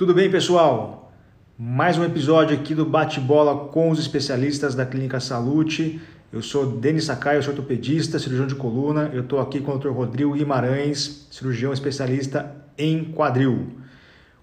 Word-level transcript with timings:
Tudo 0.00 0.14
bem, 0.14 0.30
pessoal? 0.30 1.12
Mais 1.58 1.98
um 1.98 2.04
episódio 2.04 2.56
aqui 2.56 2.74
do 2.74 2.86
Bate-Bola 2.86 3.68
com 3.68 3.90
os 3.90 3.98
especialistas 3.98 4.74
da 4.74 4.86
Clínica 4.86 5.20
Salute. 5.20 6.00
Eu 6.32 6.40
sou 6.40 6.64
Denis 6.64 7.04
Sakai, 7.04 7.36
eu 7.36 7.42
sou 7.42 7.52
ortopedista, 7.52 8.18
cirurgião 8.18 8.46
de 8.46 8.54
coluna. 8.54 9.10
Eu 9.12 9.20
estou 9.20 9.38
aqui 9.38 9.60
com 9.60 9.72
o 9.72 9.78
Dr. 9.78 9.90
Rodrigo 9.90 10.32
Guimarães, 10.32 11.28
cirurgião 11.30 11.70
especialista 11.70 12.50
em 12.78 13.12
quadril. 13.12 13.72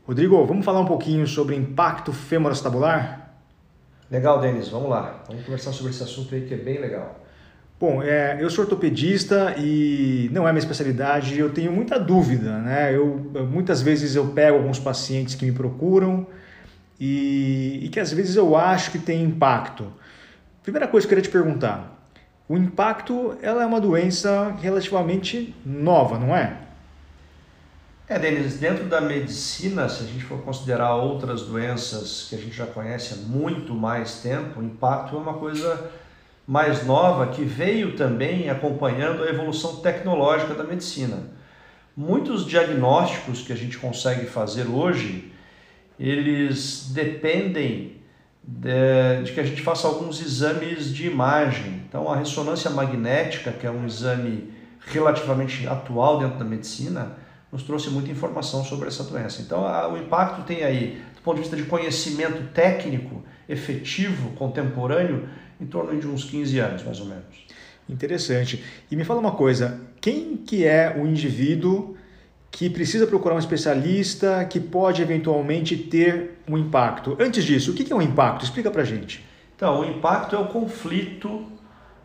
Rodrigo, 0.06 0.46
vamos 0.46 0.64
falar 0.64 0.80
um 0.80 0.86
pouquinho 0.86 1.26
sobre 1.26 1.56
impacto 1.56 2.14
femoroacetabular? 2.14 3.32
Legal, 4.12 4.40
Denis, 4.40 4.70
vamos 4.70 4.92
lá. 4.92 5.24
Vamos 5.28 5.44
conversar 5.44 5.72
sobre 5.72 5.92
esse 5.92 6.04
assunto 6.04 6.36
aí 6.36 6.42
que 6.42 6.54
é 6.54 6.58
bem 6.58 6.80
legal. 6.80 7.20
Bom, 7.80 8.02
é, 8.02 8.38
eu 8.42 8.50
sou 8.50 8.64
ortopedista 8.64 9.54
e 9.56 10.32
não 10.34 10.48
é 10.48 10.52
minha 10.52 10.60
especialidade, 10.60 11.38
eu 11.38 11.52
tenho 11.52 11.72
muita 11.72 12.00
dúvida, 12.00 12.58
né? 12.58 12.96
Eu, 12.96 13.32
muitas 13.48 13.84
vezes 13.84 14.16
eu 14.16 14.30
pego 14.30 14.58
alguns 14.58 14.80
pacientes 14.80 15.36
que 15.36 15.46
me 15.46 15.52
procuram 15.52 16.26
e, 17.00 17.82
e 17.84 17.90
que 17.90 18.00
às 18.00 18.12
vezes 18.12 18.36
eu 18.36 18.56
acho 18.56 18.90
que 18.90 18.98
tem 18.98 19.22
impacto. 19.22 19.94
Primeira 20.64 20.88
coisa 20.88 21.06
que 21.06 21.14
eu 21.14 21.18
queria 21.18 21.30
te 21.30 21.32
perguntar, 21.32 22.12
o 22.50 22.58
impacto 22.58 23.38
ela 23.44 23.62
é 23.62 23.66
uma 23.68 23.80
doença 23.80 24.56
relativamente 24.60 25.56
nova, 25.64 26.18
não 26.18 26.36
é? 26.36 26.58
É, 28.10 28.18
Denis, 28.18 28.58
dentro 28.58 28.86
da 28.86 29.02
medicina, 29.02 29.88
se 29.88 30.04
a 30.04 30.08
gente 30.08 30.24
for 30.24 30.42
considerar 30.42 30.96
outras 30.96 31.44
doenças 31.44 32.26
que 32.28 32.34
a 32.34 32.40
gente 32.40 32.56
já 32.56 32.66
conhece 32.66 33.14
há 33.14 33.18
muito 33.18 33.76
mais 33.76 34.16
tempo, 34.16 34.62
o 34.62 34.64
impacto 34.64 35.16
é 35.16 35.20
uma 35.20 35.36
coisa 35.36 35.92
mais 36.48 36.86
nova 36.86 37.28
que 37.28 37.44
veio 37.44 37.98
também 37.98 38.50
acompanhando 38.50 39.24
a 39.24 39.30
evolução 39.30 39.78
tecnológica 39.78 40.54
da 40.54 40.64
medicina. 40.64 41.36
Muitos 41.96 42.46
diagnósticos 42.46 43.42
que 43.42 43.52
a 43.52 43.56
gente 43.56 43.78
consegue 43.78 44.26
fazer 44.28 44.68
hoje, 44.68 45.34
eles 46.00 46.90
dependem 46.94 47.98
de, 48.42 49.24
de, 49.26 49.34
que 49.34 49.40
a 49.42 49.44
gente 49.44 49.62
faça 49.62 49.88
alguns 49.88 50.22
exames 50.22 50.94
de 50.94 51.06
imagem. 51.06 51.82
Então, 51.90 52.10
a 52.10 52.16
ressonância 52.16 52.70
magnética, 52.70 53.52
que 53.52 53.68
é 53.68 53.72
um 53.72 53.86
exame 53.86 54.54
relativamente 54.86 55.68
atual 55.68 56.20
dentro 56.20 56.40
da 56.40 56.46
medicina, 56.46 57.18
nos 57.52 57.64
trouxe 57.64 57.90
muita 57.90 58.10
informação 58.10 58.64
sobre 58.64 58.88
essa 58.88 59.04
doença. 59.04 59.42
Então, 59.42 59.64
o 59.92 59.98
impacto 59.98 60.44
tem 60.44 60.64
aí, 60.64 61.02
do 61.16 61.22
ponto 61.22 61.36
de 61.36 61.42
vista 61.42 61.58
de 61.58 61.64
conhecimento 61.64 62.54
técnico, 62.54 63.24
efetivo, 63.50 64.32
contemporâneo, 64.32 65.28
em 65.60 65.66
torno 65.66 66.00
de 66.00 66.08
uns 66.08 66.24
15 66.24 66.60
anos, 66.60 66.84
mais 66.84 67.00
ou 67.00 67.06
menos. 67.06 67.48
Interessante. 67.90 68.64
E 68.92 68.96
me 68.96 69.04
fala 69.04 69.20
uma 69.20 69.32
coisa, 69.32 69.80
quem 70.02 70.38
que 70.38 70.66
é 70.66 70.96
o 70.98 71.08
indivíduo 71.08 71.96
que 72.52 72.70
precisa 72.70 73.08
procurar 73.08 73.36
um 73.36 73.40
especialista 73.40 74.46
que 74.46 74.60
pode 74.60 75.02
eventualmente 75.02 75.78
ter 75.78 76.40
um 76.48 76.58
impacto? 76.58 77.16
Antes 77.20 77.44
disso, 77.44 77.72
o 77.72 77.74
que 77.74 77.92
é 77.92 77.96
um 77.96 78.02
impacto? 78.02 78.44
Explica 78.44 78.70
pra 78.70 78.84
gente. 78.84 79.24
Então, 79.56 79.82
o 79.82 79.86
impacto 79.86 80.36
é 80.36 80.40
o 80.40 80.48
conflito 80.48 81.46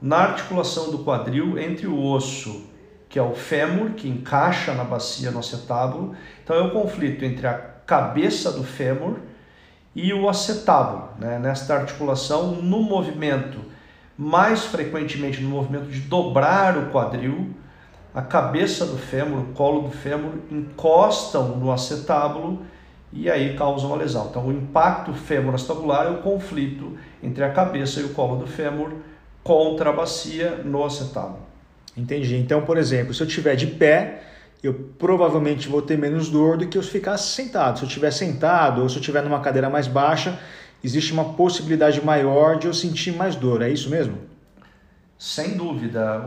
na 0.00 0.19
articulação 0.19 0.91
do 0.91 1.00
quadril 1.00 1.59
entre 1.59 1.87
o 1.87 2.03
osso, 2.03 2.66
que 3.09 3.19
é 3.19 3.22
o 3.22 3.34
fêmur, 3.34 3.91
que 3.91 4.09
encaixa 4.09 4.72
na 4.72 4.84
bacia 4.84 5.31
no 5.31 5.41
acetábulo. 5.41 6.14
Então, 6.42 6.56
é 6.56 6.62
o 6.62 6.70
conflito 6.70 7.25
entre 7.25 7.47
a 7.47 7.55
cabeça 7.55 8.53
do 8.53 8.64
fêmur 8.64 9.19
e 9.94 10.12
o 10.12 10.28
acetábulo, 10.28 11.08
né? 11.18 11.38
nesta 11.38 11.74
articulação, 11.74 12.52
no 12.52 12.82
movimento, 12.82 13.58
mais 14.16 14.64
frequentemente 14.64 15.40
no 15.42 15.50
movimento 15.50 15.86
de 15.86 16.00
dobrar 16.00 16.76
o 16.78 16.90
quadril, 16.90 17.50
a 18.14 18.22
cabeça 18.22 18.84
do 18.84 18.96
fêmur, 18.96 19.40
o 19.40 19.52
colo 19.52 19.82
do 19.82 19.90
fêmur 19.90 20.32
encostam 20.50 21.56
no 21.56 21.72
acetábulo 21.72 22.62
e 23.12 23.30
aí 23.30 23.56
causam 23.56 23.92
a 23.92 23.96
lesão. 23.96 24.26
Então, 24.30 24.46
o 24.46 24.52
impacto 24.52 25.12
fêmur-acetabular 25.12 26.06
é 26.06 26.10
o 26.10 26.18
conflito 26.18 26.96
entre 27.22 27.44
a 27.44 27.50
cabeça 27.50 28.00
e 28.00 28.04
o 28.04 28.10
colo 28.10 28.36
do 28.36 28.46
fêmur 28.46 28.92
contra 29.42 29.91
a 29.91 29.92
bacia 29.92 30.62
no 30.64 30.84
acetábulo. 30.84 31.41
Entendi. 31.97 32.36
Então, 32.36 32.62
por 32.62 32.78
exemplo, 32.78 33.12
se 33.12 33.22
eu 33.22 33.26
estiver 33.26 33.54
de 33.54 33.66
pé, 33.66 34.22
eu 34.62 34.73
provavelmente 34.99 35.69
vou 35.69 35.83
ter 35.83 35.99
menos 35.99 36.28
dor 36.28 36.56
do 36.56 36.67
que 36.67 36.78
eu 36.78 36.83
ficar 36.83 37.19
sentado. 37.19 37.78
Se 37.78 37.84
eu 37.84 37.89
estiver 37.89 38.12
sentado 38.12 38.83
ou 38.83 38.89
se 38.89 38.97
eu 38.97 39.00
estiver 39.00 39.23
numa 39.23 39.41
cadeira 39.41 39.69
mais 39.69 39.89
baixa, 39.89 40.39
existe 40.84 41.12
uma 41.12 41.34
possibilidade 41.34 42.05
maior 42.05 42.59
de 42.59 42.67
eu 42.69 42.75
sentir 42.75 43.12
mais 43.12 43.34
dor. 43.34 43.62
É 43.62 43.69
isso 43.69 43.91
mesmo? 43.91 44.19
Sem 45.19 45.56
dúvida. 45.56 46.25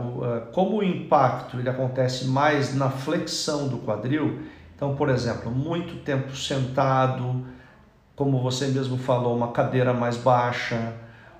Como 0.52 0.78
o 0.78 0.82
impacto 0.82 1.58
ele 1.58 1.68
acontece 1.68 2.26
mais 2.26 2.74
na 2.74 2.90
flexão 2.90 3.68
do 3.68 3.78
quadril, 3.78 4.40
então, 4.74 4.94
por 4.94 5.08
exemplo, 5.08 5.50
muito 5.50 6.02
tempo 6.04 6.36
sentado, 6.36 7.46
como 8.14 8.42
você 8.42 8.66
mesmo 8.68 8.98
falou, 8.98 9.34
uma 9.34 9.52
cadeira 9.52 9.94
mais 9.94 10.16
baixa, 10.18 10.92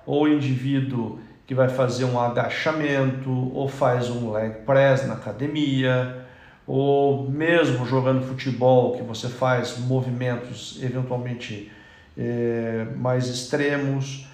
ou 0.05 0.27
indivíduo 0.27 1.19
que 1.45 1.55
vai 1.55 1.69
fazer 1.69 2.05
um 2.05 2.19
agachamento, 2.19 3.31
ou 3.53 3.67
faz 3.67 4.09
um 4.09 4.31
leg 4.31 4.63
press 4.65 5.07
na 5.07 5.13
academia, 5.13 6.26
ou 6.67 7.29
mesmo 7.29 7.85
jogando 7.85 8.27
futebol, 8.27 8.97
que 8.97 9.01
você 9.01 9.29
faz 9.29 9.79
movimentos 9.79 10.77
eventualmente 10.83 11.71
é, 12.17 12.85
mais 12.95 13.27
extremos. 13.27 14.27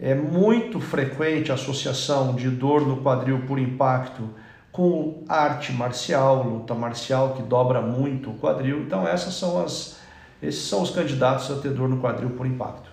É 0.00 0.14
muito 0.14 0.80
frequente 0.80 1.50
a 1.50 1.54
associação 1.54 2.34
de 2.34 2.48
dor 2.48 2.86
no 2.86 3.02
quadril 3.02 3.42
por 3.46 3.58
impacto 3.58 4.30
com 4.72 5.24
arte 5.28 5.72
marcial, 5.72 6.44
luta 6.44 6.74
marcial, 6.74 7.34
que 7.34 7.42
dobra 7.42 7.82
muito 7.82 8.30
o 8.30 8.34
quadril. 8.38 8.80
Então, 8.80 9.06
essas 9.06 9.34
são 9.34 9.62
as, 9.62 9.98
esses 10.40 10.62
são 10.62 10.82
os 10.82 10.90
candidatos 10.90 11.50
a 11.50 11.56
ter 11.56 11.70
dor 11.70 11.88
no 11.88 12.00
quadril 12.00 12.30
por 12.30 12.46
impacto. 12.46 12.88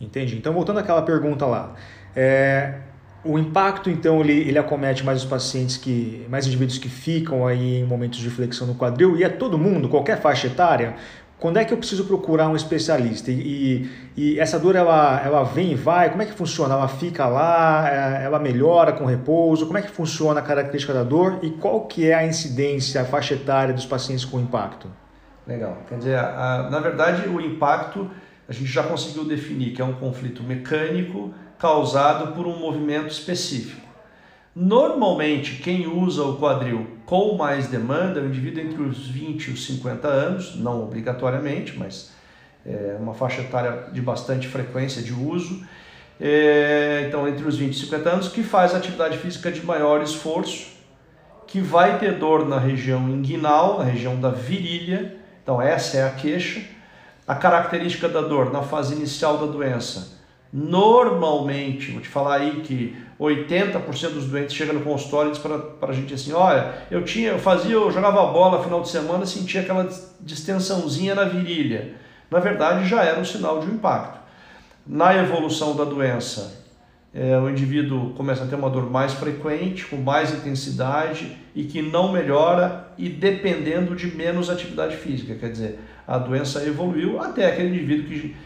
Entendi. 0.00 0.36
Então, 0.36 0.52
voltando 0.52 0.78
àquela 0.78 1.02
pergunta 1.02 1.44
lá. 1.44 1.74
É, 2.14 2.78
o 3.24 3.38
impacto, 3.38 3.88
então, 3.88 4.20
ele, 4.20 4.32
ele 4.32 4.58
acomete 4.58 5.04
mais 5.04 5.22
os 5.22 5.24
pacientes 5.24 5.76
que, 5.76 6.26
mais 6.28 6.46
indivíduos 6.46 6.78
que 6.78 6.88
ficam 6.88 7.46
aí 7.46 7.80
em 7.80 7.84
momentos 7.84 8.18
de 8.18 8.28
flexão 8.28 8.66
no 8.66 8.74
quadril 8.74 9.16
e 9.16 9.24
é 9.24 9.28
todo 9.28 9.56
mundo, 9.56 9.88
qualquer 9.88 10.20
faixa 10.20 10.46
etária. 10.46 10.94
Quando 11.38 11.58
é 11.58 11.64
que 11.64 11.72
eu 11.72 11.78
preciso 11.78 12.04
procurar 12.04 12.48
um 12.48 12.56
especialista? 12.56 13.30
E, 13.30 13.34
e, 13.36 13.90
e 14.16 14.38
essa 14.38 14.58
dor 14.58 14.76
ela, 14.76 15.20
ela 15.24 15.42
vem 15.42 15.72
e 15.72 15.74
vai? 15.74 16.10
Como 16.10 16.22
é 16.22 16.26
que 16.26 16.32
funciona? 16.32 16.74
Ela 16.74 16.88
fica 16.88 17.26
lá? 17.26 17.88
É, 17.90 18.24
ela 18.24 18.38
melhora 18.38 18.92
com 18.92 19.04
repouso? 19.04 19.66
Como 19.66 19.76
é 19.76 19.82
que 19.82 19.90
funciona 19.90 20.40
a 20.40 20.42
característica 20.42 20.92
da 20.94 21.02
dor? 21.02 21.40
E 21.42 21.50
qual 21.50 21.82
que 21.86 22.08
é 22.08 22.14
a 22.14 22.24
incidência, 22.24 23.00
a 23.00 23.04
faixa 23.04 23.34
etária 23.34 23.74
dos 23.74 23.84
pacientes 23.84 24.24
com 24.24 24.40
impacto? 24.40 24.88
Legal. 25.46 25.78
Quer 25.88 25.98
dizer, 25.98 26.18
a, 26.18 26.68
na 26.70 26.80
verdade, 26.80 27.28
o 27.28 27.40
impacto 27.40 28.10
a 28.48 28.52
gente 28.52 28.70
já 28.70 28.82
conseguiu 28.82 29.24
definir 29.24 29.72
que 29.72 29.80
é 29.80 29.84
um 29.84 29.94
conflito 29.94 30.42
mecânico 30.42 31.34
causado 31.58 32.34
por 32.34 32.46
um 32.46 32.58
movimento 32.58 33.08
específico. 33.08 33.84
Normalmente, 34.54 35.56
quem 35.56 35.86
usa 35.86 36.22
o 36.22 36.36
quadril 36.36 36.98
com 37.04 37.36
mais 37.36 37.66
demanda 37.66 38.20
é 38.20 38.22
o 38.22 38.26
indivíduo 38.26 38.62
entre 38.62 38.82
os 38.82 39.08
20 39.08 39.48
e 39.48 39.50
os 39.52 39.66
50 39.66 40.06
anos, 40.06 40.56
não 40.56 40.82
obrigatoriamente, 40.82 41.76
mas 41.76 42.12
é 42.64 42.96
uma 43.00 43.14
faixa 43.14 43.40
etária 43.42 43.88
de 43.92 44.00
bastante 44.00 44.46
frequência 44.46 45.02
de 45.02 45.12
uso. 45.12 45.66
É, 46.20 47.04
então, 47.08 47.26
entre 47.26 47.46
os 47.46 47.56
20 47.56 47.72
e 47.72 47.80
50 47.80 48.08
anos, 48.08 48.28
que 48.28 48.44
faz 48.44 48.74
atividade 48.74 49.18
física 49.18 49.50
de 49.50 49.64
maior 49.66 50.00
esforço, 50.02 50.68
que 51.48 51.60
vai 51.60 51.98
ter 51.98 52.18
dor 52.18 52.48
na 52.48 52.58
região 52.58 53.08
inguinal, 53.08 53.78
na 53.78 53.84
região 53.84 54.20
da 54.20 54.30
virilha. 54.30 55.16
Então, 55.42 55.60
essa 55.60 55.96
é 55.96 56.06
a 56.06 56.10
queixa. 56.10 56.62
A 57.26 57.34
característica 57.34 58.08
da 58.08 58.20
dor 58.20 58.52
na 58.52 58.62
fase 58.62 58.94
inicial 58.94 59.38
da 59.38 59.46
doença 59.46 60.13
Normalmente, 60.56 61.90
vou 61.90 62.00
te 62.00 62.06
falar 62.06 62.36
aí 62.36 62.60
que 62.60 62.96
80% 63.18 64.10
dos 64.10 64.26
doentes 64.26 64.54
chegam 64.54 64.76
no 64.76 64.82
consultório 64.82 65.32
e 65.32 65.34
dizem 65.34 65.60
para 65.80 65.90
a 65.90 65.92
gente 65.92 66.14
assim, 66.14 66.32
olha, 66.32 66.86
eu 66.92 67.02
tinha, 67.02 67.30
eu 67.30 67.40
fazia, 67.40 67.72
eu 67.72 67.90
jogava 67.90 68.24
bola 68.26 68.58
no 68.58 68.62
final 68.62 68.80
de 68.80 68.88
semana, 68.88 69.26
sentia 69.26 69.62
aquela 69.62 69.88
distensãozinha 70.20 71.12
na 71.12 71.24
virilha. 71.24 71.94
Na 72.30 72.38
verdade, 72.38 72.88
já 72.88 73.02
era 73.02 73.18
um 73.18 73.24
sinal 73.24 73.58
de 73.58 73.66
um 73.66 73.74
impacto. 73.74 74.20
Na 74.86 75.12
evolução 75.16 75.74
da 75.74 75.82
doença, 75.82 76.64
é, 77.12 77.36
o 77.36 77.50
indivíduo 77.50 78.10
começa 78.10 78.44
a 78.44 78.46
ter 78.46 78.54
uma 78.54 78.70
dor 78.70 78.88
mais 78.88 79.12
frequente, 79.12 79.84
com 79.84 79.96
mais 79.96 80.32
intensidade 80.32 81.36
e 81.52 81.64
que 81.64 81.82
não 81.82 82.12
melhora 82.12 82.90
e 82.96 83.08
dependendo 83.08 83.96
de 83.96 84.06
menos 84.14 84.48
atividade 84.48 84.96
física. 84.98 85.34
Quer 85.34 85.50
dizer, 85.50 85.80
a 86.06 86.16
doença 86.16 86.64
evoluiu 86.64 87.20
até 87.20 87.46
aquele 87.46 87.70
indivíduo 87.70 88.06
que 88.06 88.36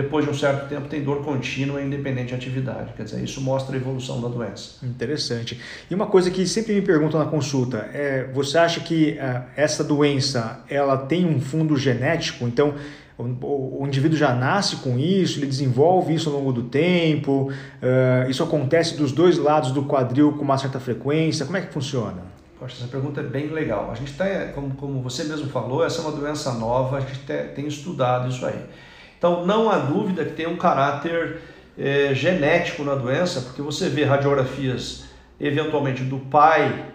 depois 0.00 0.24
de 0.24 0.30
um 0.30 0.34
certo 0.34 0.68
tempo 0.68 0.86
tem 0.86 1.02
dor 1.02 1.24
contínua 1.24 1.82
independente 1.82 2.28
de 2.28 2.34
atividade. 2.34 2.92
Quer 2.96 3.02
dizer, 3.02 3.20
isso 3.20 3.40
mostra 3.40 3.74
a 3.74 3.76
evolução 3.76 4.20
da 4.20 4.28
doença. 4.28 4.86
Interessante. 4.86 5.60
E 5.90 5.94
uma 5.94 6.06
coisa 6.06 6.30
que 6.30 6.46
sempre 6.46 6.72
me 6.72 6.82
perguntam 6.82 7.18
na 7.18 7.26
consulta 7.26 7.78
é, 7.92 8.30
você 8.32 8.58
acha 8.58 8.78
que 8.78 9.18
uh, 9.20 9.42
essa 9.56 9.82
doença 9.82 10.64
ela 10.70 10.96
tem 10.96 11.26
um 11.26 11.40
fundo 11.40 11.76
genético? 11.76 12.46
Então, 12.46 12.74
o, 13.18 13.82
o, 13.82 13.86
indivíduo 13.88 14.16
já 14.16 14.32
nasce 14.32 14.76
com 14.76 14.96
isso, 14.96 15.40
ele 15.40 15.48
desenvolve 15.48 16.14
isso 16.14 16.30
ao 16.30 16.36
longo 16.36 16.52
do 16.52 16.62
tempo, 16.62 17.50
uh, 17.50 18.30
isso 18.30 18.44
acontece 18.44 18.96
dos 18.96 19.10
dois 19.10 19.36
lados 19.36 19.72
do 19.72 19.82
quadril 19.82 20.30
com 20.34 20.42
uma 20.44 20.56
certa 20.58 20.78
frequência, 20.78 21.44
como 21.44 21.58
é 21.58 21.62
que 21.62 21.72
funciona? 21.72 22.22
Poxa, 22.56 22.76
essa 22.78 22.86
pergunta 22.86 23.20
é 23.20 23.24
bem 23.24 23.48
legal. 23.48 23.90
A 23.90 23.96
gente 23.96 24.12
tem, 24.12 24.52
como, 24.54 24.74
como 24.76 25.02
você 25.02 25.24
mesmo 25.24 25.48
falou, 25.48 25.84
essa 25.84 26.00
é 26.00 26.04
uma 26.04 26.12
doença 26.12 26.52
nova, 26.52 26.98
a 26.98 27.00
gente 27.00 27.18
tem, 27.20 27.48
tem 27.48 27.66
estudado 27.66 28.28
isso 28.28 28.46
aí. 28.46 28.64
Então, 29.18 29.44
não 29.44 29.68
há 29.68 29.78
dúvida 29.78 30.24
que 30.24 30.32
tem 30.32 30.46
um 30.46 30.56
caráter 30.56 31.40
é, 31.76 32.14
genético 32.14 32.84
na 32.84 32.94
doença, 32.94 33.40
porque 33.40 33.60
você 33.60 33.88
vê 33.88 34.04
radiografias, 34.04 35.04
eventualmente, 35.40 36.04
do 36.04 36.18
pai 36.18 36.86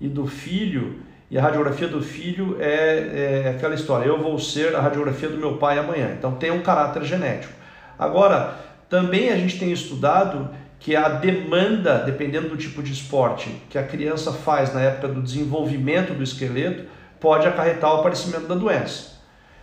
e 0.00 0.08
do 0.08 0.26
filho, 0.26 1.00
e 1.30 1.36
a 1.36 1.42
radiografia 1.42 1.86
do 1.86 2.02
filho 2.02 2.56
é, 2.58 3.44
é 3.44 3.54
aquela 3.54 3.74
história: 3.74 4.06
eu 4.06 4.18
vou 4.18 4.38
ser 4.38 4.74
a 4.74 4.80
radiografia 4.80 5.28
do 5.28 5.36
meu 5.36 5.58
pai 5.58 5.78
amanhã. 5.78 6.14
Então, 6.18 6.36
tem 6.36 6.50
um 6.50 6.62
caráter 6.62 7.04
genético. 7.04 7.52
Agora, 7.98 8.56
também 8.88 9.28
a 9.28 9.36
gente 9.36 9.58
tem 9.58 9.70
estudado 9.70 10.48
que 10.80 10.96
a 10.96 11.08
demanda, 11.08 11.98
dependendo 11.98 12.48
do 12.48 12.56
tipo 12.56 12.82
de 12.82 12.92
esporte 12.92 13.50
que 13.68 13.76
a 13.76 13.82
criança 13.82 14.32
faz 14.32 14.72
na 14.72 14.80
época 14.80 15.08
do 15.08 15.20
desenvolvimento 15.20 16.14
do 16.14 16.22
esqueleto, 16.22 16.84
pode 17.20 17.46
acarretar 17.46 17.94
o 17.94 17.98
aparecimento 17.98 18.46
da 18.46 18.54
doença. 18.54 19.17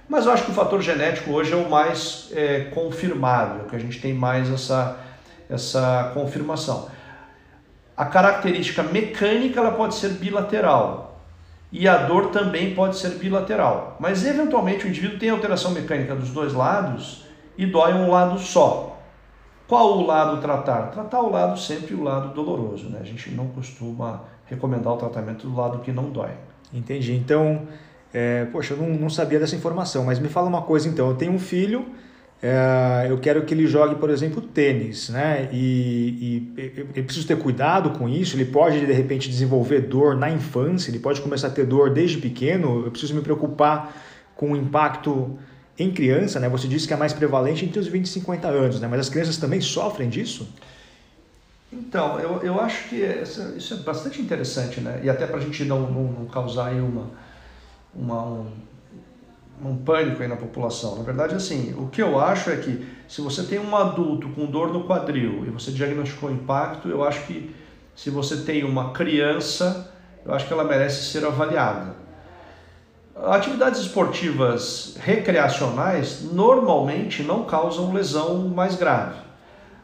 Mas 0.07 0.25
eu 0.25 0.31
acho 0.31 0.45
que 0.45 0.51
o 0.51 0.53
fator 0.53 0.81
genético 0.81 1.31
hoje 1.31 1.53
é 1.53 1.55
o 1.55 1.69
mais 1.69 2.29
é, 2.33 2.65
confirmável, 2.65 3.65
que 3.65 3.75
a 3.75 3.79
gente 3.79 3.99
tem 3.99 4.13
mais 4.13 4.51
essa, 4.51 4.97
essa 5.49 6.11
confirmação. 6.13 6.89
A 7.97 8.05
característica 8.05 8.83
mecânica 8.83 9.59
ela 9.59 9.71
pode 9.71 9.95
ser 9.95 10.09
bilateral 10.09 11.21
e 11.71 11.87
a 11.87 11.97
dor 11.97 12.27
também 12.27 12.75
pode 12.75 12.97
ser 12.97 13.11
bilateral. 13.15 13.97
Mas 13.99 14.25
eventualmente 14.25 14.85
o 14.85 14.87
indivíduo 14.87 15.17
tem 15.17 15.29
alteração 15.29 15.71
mecânica 15.71 16.15
dos 16.15 16.29
dois 16.29 16.53
lados 16.53 17.25
e 17.57 17.65
dói 17.65 17.93
um 17.93 18.11
lado 18.11 18.37
só. 18.39 18.99
Qual 19.67 19.97
o 19.97 20.05
lado 20.05 20.39
tratar? 20.41 20.91
Tratar 20.91 21.21
o 21.21 21.31
lado 21.31 21.59
sempre 21.59 21.95
o 21.95 22.03
lado 22.03 22.33
doloroso, 22.33 22.89
né? 22.89 22.99
A 23.01 23.05
gente 23.05 23.31
não 23.31 23.47
costuma 23.47 24.23
recomendar 24.45 24.93
o 24.93 24.97
tratamento 24.97 25.47
do 25.47 25.55
lado 25.55 25.79
que 25.79 25.91
não 25.91 26.11
dói. 26.11 26.31
Entendi. 26.71 27.13
Então, 27.13 27.67
é, 28.15 28.45
poxa, 28.45 28.73
eu 28.73 28.77
não, 28.77 28.87
não, 28.91 29.09
sabia 29.09 29.37
dessa 29.37 29.57
informação, 29.57 30.05
mas 30.05 30.19
me 30.19 30.29
fala 30.29 30.47
uma 30.47 30.61
coisa 30.61 30.87
então. 30.87 31.09
Eu 31.09 31.15
tenho 31.15 31.33
um 31.33 31.39
filho, 31.39 31.85
é, 32.41 33.07
eu 33.09 33.17
quero 33.17 33.43
que 33.43 33.53
ele 33.53 33.67
jogue, 33.67 33.95
por 33.95 34.09
exemplo, 34.09 34.41
tênis, 34.41 35.09
né? 35.09 35.49
E, 35.51 36.47
e 36.57 36.83
eu 36.95 37.03
preciso 37.03 37.27
ter 37.27 37.37
cuidado 37.37 37.89
com 37.89 38.07
isso. 38.07 38.37
Ele 38.37 38.45
pode, 38.45 38.79
de 38.85 38.93
repente, 38.93 39.27
desenvolver 39.29 39.81
dor 39.81 40.15
na 40.15 40.31
infância, 40.31 40.89
ele 40.89 40.99
pode 40.99 41.19
começar 41.19 41.47
a 41.47 41.49
ter 41.49 41.65
dor 41.65 41.89
desde 41.89 42.17
pequeno. 42.17 42.85
Eu 42.85 42.91
preciso 42.91 43.13
me 43.13 43.21
preocupar 43.21 43.93
com 44.33 44.53
o 44.53 44.55
impacto 44.55 45.37
em 45.77 45.91
criança, 45.91 46.39
né, 46.39 46.47
você 46.47 46.69
disse 46.69 46.87
que 46.87 46.93
é 46.93 46.97
mais 46.97 47.11
prevalente 47.11 47.65
entre 47.65 47.79
os 47.79 47.87
20 47.87 48.05
e 48.05 48.07
50 48.07 48.47
anos, 48.47 48.79
né, 48.79 48.87
mas 48.87 49.01
as 49.01 49.09
crianças 49.09 49.35
também 49.35 49.59
sofrem 49.59 50.07
disso? 50.07 50.47
Então, 51.71 52.17
eu, 52.17 52.41
eu 52.41 52.61
acho 52.61 52.87
que 52.87 52.95
isso 53.57 53.73
é 53.73 53.77
bastante 53.77 54.21
interessante, 54.21 54.79
né? 54.79 55.01
E 55.03 55.09
até 55.09 55.27
para 55.27 55.37
a 55.37 55.39
gente 55.41 55.65
não, 55.65 55.81
não, 55.91 56.03
não, 56.03 56.25
causar 56.25 56.67
aí 56.67 56.79
uma, 56.79 57.09
uma, 57.95 58.21
um, 58.23 58.47
um 59.63 59.77
pânico 59.77 60.21
aí 60.21 60.27
na 60.27 60.35
população. 60.35 60.97
Na 60.97 61.03
verdade, 61.03 61.35
assim, 61.35 61.73
o 61.77 61.87
que 61.87 62.01
eu 62.01 62.19
acho 62.19 62.49
é 62.49 62.57
que 62.57 62.85
se 63.07 63.21
você 63.21 63.43
tem 63.43 63.59
um 63.59 63.75
adulto 63.75 64.29
com 64.29 64.45
dor 64.45 64.73
no 64.73 64.83
quadril 64.83 65.45
e 65.45 65.49
você 65.49 65.71
diagnosticou 65.71 66.31
impacto, 66.31 66.89
eu 66.89 67.03
acho 67.03 67.25
que 67.25 67.55
se 67.95 68.09
você 68.09 68.37
tem 68.37 68.63
uma 68.63 68.91
criança, 68.91 69.93
eu 70.25 70.33
acho 70.33 70.45
que 70.45 70.53
ela 70.53 70.63
merece 70.63 71.11
ser 71.11 71.25
avaliada. 71.25 71.95
Atividades 73.15 73.79
esportivas 73.79 74.97
recreacionais 74.99 76.21
normalmente 76.33 77.23
não 77.23 77.45
causam 77.45 77.93
lesão 77.93 78.49
mais 78.49 78.75
grave. 78.75 79.21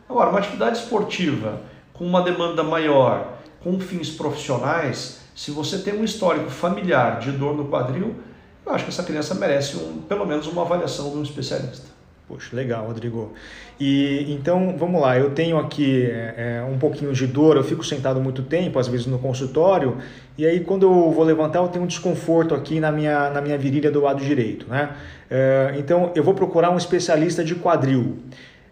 Agora, 0.10 0.30
uma 0.30 0.40
atividade 0.40 0.80
esportiva 0.80 1.62
com 1.94 2.06
uma 2.06 2.22
demanda 2.22 2.62
maior, 2.62 3.38
com 3.64 3.80
fins 3.80 4.10
profissionais, 4.10 5.21
se 5.42 5.50
você 5.50 5.80
tem 5.80 6.00
um 6.00 6.04
histórico 6.04 6.52
familiar 6.52 7.18
de 7.18 7.32
dor 7.32 7.58
no 7.58 7.68
quadril, 7.68 8.14
eu 8.64 8.74
acho 8.74 8.84
que 8.84 8.92
essa 8.92 9.02
criança 9.02 9.34
merece 9.34 9.76
um, 9.76 9.98
pelo 10.08 10.24
menos 10.24 10.46
uma 10.46 10.62
avaliação 10.62 11.10
de 11.10 11.18
um 11.18 11.24
especialista. 11.24 11.88
Poxa, 12.28 12.56
legal, 12.56 12.86
Rodrigo. 12.86 13.34
E 13.80 14.32
então, 14.32 14.76
vamos 14.78 15.02
lá, 15.02 15.18
eu 15.18 15.32
tenho 15.32 15.58
aqui 15.58 16.06
é, 16.06 16.60
é, 16.60 16.64
um 16.64 16.78
pouquinho 16.78 17.12
de 17.12 17.26
dor, 17.26 17.58
eu 17.58 17.64
fico 17.64 17.84
sentado 17.84 18.22
muito 18.22 18.44
tempo, 18.44 18.78
às 18.78 18.88
vezes 18.88 19.08
no 19.08 19.18
consultório, 19.18 19.98
e 20.38 20.46
aí 20.46 20.60
quando 20.60 20.84
eu 20.84 21.12
vou 21.12 21.24
levantar 21.24 21.58
eu 21.58 21.70
tenho 21.70 21.86
um 21.86 21.88
desconforto 21.88 22.54
aqui 22.54 22.80
na 22.80 22.92
minha, 22.92 23.32
na 23.32 23.42
minha 23.42 23.58
virilha 23.58 23.90
do 23.90 24.00
lado 24.00 24.24
direito, 24.24 24.68
né? 24.70 24.96
É, 25.28 25.74
então, 25.76 26.12
eu 26.14 26.24
vou 26.24 26.36
procurar 26.36 26.70
um 26.70 26.78
especialista 26.78 27.44
de 27.44 27.56
quadril. 27.56 28.20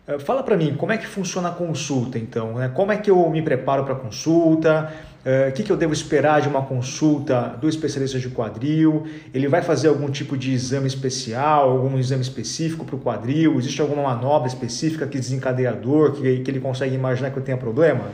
É, 0.10 0.18
fala 0.18 0.42
para 0.42 0.57
mim, 0.57 0.75
como 0.75 0.92
é 0.92 0.98
que 0.98 1.06
funciona 1.06 1.50
a 1.50 1.51
consulta 1.51 2.18
então? 2.18 2.54
Né? 2.54 2.71
Como 2.74 2.92
é 2.92 2.98
que 2.98 3.12
eu 3.12 3.30
me 3.30 3.44
preparo 3.44 3.83
para 3.83 3.94
a 3.94 3.98
consulta? 3.98 4.92
O 5.19 5.51
que, 5.51 5.63
que 5.63 5.71
eu 5.71 5.75
devo 5.75 5.92
esperar 5.92 6.42
de 6.42 6.48
uma 6.48 6.62
consulta 6.62 7.57
do 7.60 7.68
especialista 7.68 8.18
de 8.18 8.30
quadril? 8.30 9.06
Ele 9.33 9.50
vai 9.50 9.62
fazer 9.62 9.89
algum 9.89 10.10
tipo 10.10 10.38
de 10.38 10.54
exame 10.54 10.88
especial, 10.88 11.71
algum 11.71 12.00
exame 12.00 12.21
específico 12.21 12.86
para 12.86 12.95
o 12.95 13.00
quadril? 13.00 13.57
Existe 13.60 13.81
alguma 13.81 14.04
manobra 14.04 14.48
específica 14.48 15.06
que 15.06 15.19
desencadeia 15.19 15.71
a 15.71 15.74
dor, 15.74 16.13
que, 16.13 16.39
que 16.39 16.50
ele 16.50 16.62
consegue 16.62 16.95
imaginar 16.95 17.31
que 17.31 17.38
eu 17.38 17.44
tenha 17.44 17.57
problema? 17.57 18.06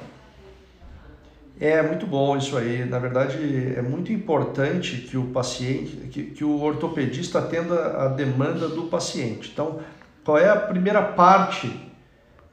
É 1.60 1.82
muito 1.82 2.08
bom 2.08 2.36
isso 2.36 2.58
aí. 2.58 2.84
Na 2.86 2.98
verdade, 2.98 3.38
é 3.78 3.82
muito 3.84 4.12
importante 4.12 4.98
que 4.98 5.16
o 5.16 5.26
paciente, 5.26 5.96
que, 6.12 6.24
que 6.24 6.44
o 6.44 6.60
ortopedista 6.60 7.38
atenda 7.38 7.98
a 7.98 8.08
demanda 8.08 8.68
do 8.68 8.84
paciente. 8.84 9.52
Então, 9.54 9.80
qual 10.24 10.40
é 10.40 10.50
a 10.50 10.56
primeira 10.56 11.02
parte 11.02 11.72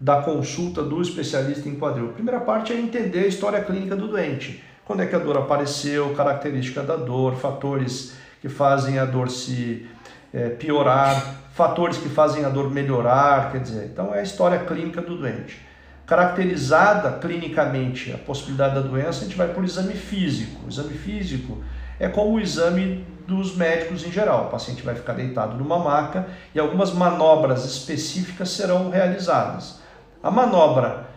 da 0.02 0.20
consulta 0.20 0.82
do 0.82 1.00
especialista 1.00 1.68
em 1.68 1.76
quadril. 1.76 2.10
A 2.10 2.12
primeira 2.12 2.40
parte 2.40 2.72
é 2.72 2.76
entender 2.76 3.20
a 3.20 3.28
história 3.28 3.62
clínica 3.62 3.94
do 3.94 4.08
doente. 4.08 4.60
Quando 4.84 5.00
é 5.00 5.06
que 5.06 5.14
a 5.14 5.18
dor 5.20 5.38
apareceu, 5.38 6.12
característica 6.12 6.82
da 6.82 6.96
dor, 6.96 7.36
fatores 7.36 8.12
que 8.40 8.48
fazem 8.48 8.98
a 8.98 9.04
dor 9.04 9.30
se 9.30 9.86
é, 10.34 10.48
piorar, 10.48 11.36
fatores 11.52 11.98
que 11.98 12.08
fazem 12.08 12.44
a 12.44 12.48
dor 12.48 12.68
melhorar, 12.68 13.52
quer 13.52 13.60
dizer, 13.60 13.90
então 13.92 14.12
é 14.12 14.18
a 14.18 14.22
história 14.24 14.58
clínica 14.64 15.00
do 15.00 15.18
doente. 15.18 15.60
Caracterizada 16.04 17.20
clinicamente 17.20 18.12
a 18.12 18.18
possibilidade 18.18 18.74
da 18.74 18.80
doença, 18.80 19.20
a 19.20 19.24
gente 19.24 19.36
vai 19.36 19.54
por 19.54 19.62
exame 19.62 19.94
físico. 19.94 20.64
O 20.66 20.68
exame 20.68 20.94
físico 20.94 21.62
é 22.00 22.08
como 22.08 22.32
o 22.32 22.40
exame 22.40 23.06
dos 23.24 23.54
médicos 23.54 24.04
em 24.04 24.10
geral. 24.10 24.46
O 24.46 24.50
paciente 24.50 24.82
vai 24.82 24.96
ficar 24.96 25.12
deitado 25.12 25.56
numa 25.56 25.78
maca 25.78 26.26
e 26.52 26.58
algumas 26.58 26.92
manobras 26.92 27.64
específicas 27.64 28.50
serão 28.50 28.90
realizadas. 28.90 29.80
A 30.22 30.30
manobra 30.30 31.08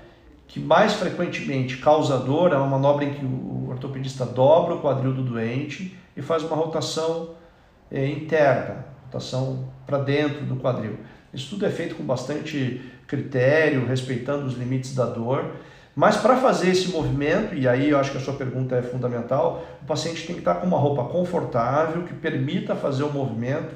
que 0.48 0.60
mais 0.60 0.94
frequentemente 0.94 1.78
causa 1.78 2.18
dor 2.18 2.54
é 2.54 2.56
uma 2.56 2.66
manobra 2.66 3.06
em 3.06 3.13
que 3.13 3.25
o 3.25 3.68
ortopedista 3.69 4.25
dobra 4.25 4.75
o 4.75 4.81
quadril 4.81 5.13
do 5.13 5.22
doente 5.22 5.98
e 6.16 6.22
faz 6.22 6.44
uma 6.44 6.56
rotação 6.56 7.31
é, 7.92 8.07
interna, 8.07 8.86
rotação 9.06 9.69
para 9.86 10.00
dentro 10.00 10.46
do 10.46 10.56
quadril. 10.56 10.98
Isso 11.34 11.50
tudo 11.50 11.65
é 11.65 11.70
feito 11.70 11.96
com 11.96 12.03
bastante 12.03 12.82
critério, 13.06 13.86
respeitando 13.86 14.46
os 14.46 14.56
limites 14.56 14.96
da 14.96 15.06
dor. 15.06 15.51
Mas 15.96 16.18
para 16.18 16.38
fazer 16.38 16.72
esse 16.72 16.89
movimento, 16.89 17.56
e 17.56 17.68
aí 17.68 17.89
eu 17.89 18.00
acho 18.00 18.12
que 18.12 18.18
a 18.18 18.22
sua 18.22 18.34
pergunta 18.34 18.75
é 18.75 18.82
fundamental, 18.82 19.65
o 19.82 19.86
paciente 19.86 20.25
tem 20.25 20.36
que 20.36 20.41
estar 20.41 20.56
com 20.56 20.68
uma 20.68 20.77
roupa 20.77 21.06
confortável, 21.06 22.03
que 22.03 22.13
permita 22.13 22.75
fazer 22.75 23.03
o 23.03 23.12
movimento, 23.12 23.74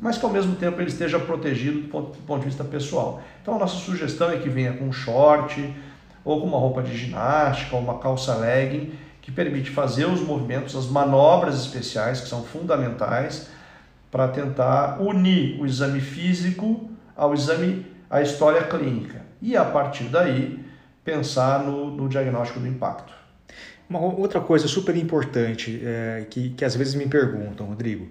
mas 0.00 0.18
que 0.18 0.24
ao 0.24 0.30
mesmo 0.30 0.56
tempo 0.56 0.80
ele 0.80 0.90
esteja 0.90 1.18
protegido 1.18 1.80
do 1.82 1.88
ponto, 1.88 2.12
do 2.12 2.22
ponto 2.22 2.40
de 2.40 2.46
vista 2.46 2.64
pessoal. 2.64 3.22
Então 3.42 3.54
a 3.54 3.58
nossa 3.58 3.76
sugestão 3.76 4.30
é 4.30 4.36
que 4.36 4.48
venha 4.48 4.72
com 4.72 4.84
um 4.84 4.92
short 4.92 5.74
ou 6.24 6.40
com 6.40 6.46
uma 6.46 6.58
roupa 6.58 6.82
de 6.82 6.96
ginástica 6.96 7.74
ou 7.74 7.82
uma 7.82 7.98
calça 7.98 8.34
legging 8.34 8.92
que 9.20 9.32
permite 9.32 9.70
fazer 9.70 10.06
os 10.06 10.20
movimentos, 10.20 10.74
as 10.74 10.86
manobras 10.86 11.60
especiais 11.60 12.20
que 12.20 12.28
são 12.28 12.44
fundamentais 12.44 13.48
para 14.10 14.28
tentar 14.28 15.00
unir 15.00 15.60
o 15.60 15.66
exame 15.66 16.00
físico 16.00 16.88
ao 17.16 17.34
exame, 17.34 17.86
à 18.08 18.22
história 18.22 18.62
clínica 18.62 19.22
e 19.42 19.56
a 19.56 19.64
partir 19.64 20.04
daí 20.04 20.64
pensar 21.04 21.62
no, 21.62 21.90
no 21.90 22.08
diagnóstico 22.08 22.60
do 22.60 22.66
impacto. 22.66 23.12
Uma 23.88 24.00
outra 24.00 24.40
coisa 24.40 24.68
super 24.68 24.94
importante 24.96 25.80
é, 25.82 26.26
que, 26.28 26.50
que 26.50 26.64
às 26.64 26.76
vezes 26.76 26.94
me 26.94 27.06
perguntam, 27.06 27.66
Rodrigo, 27.66 28.10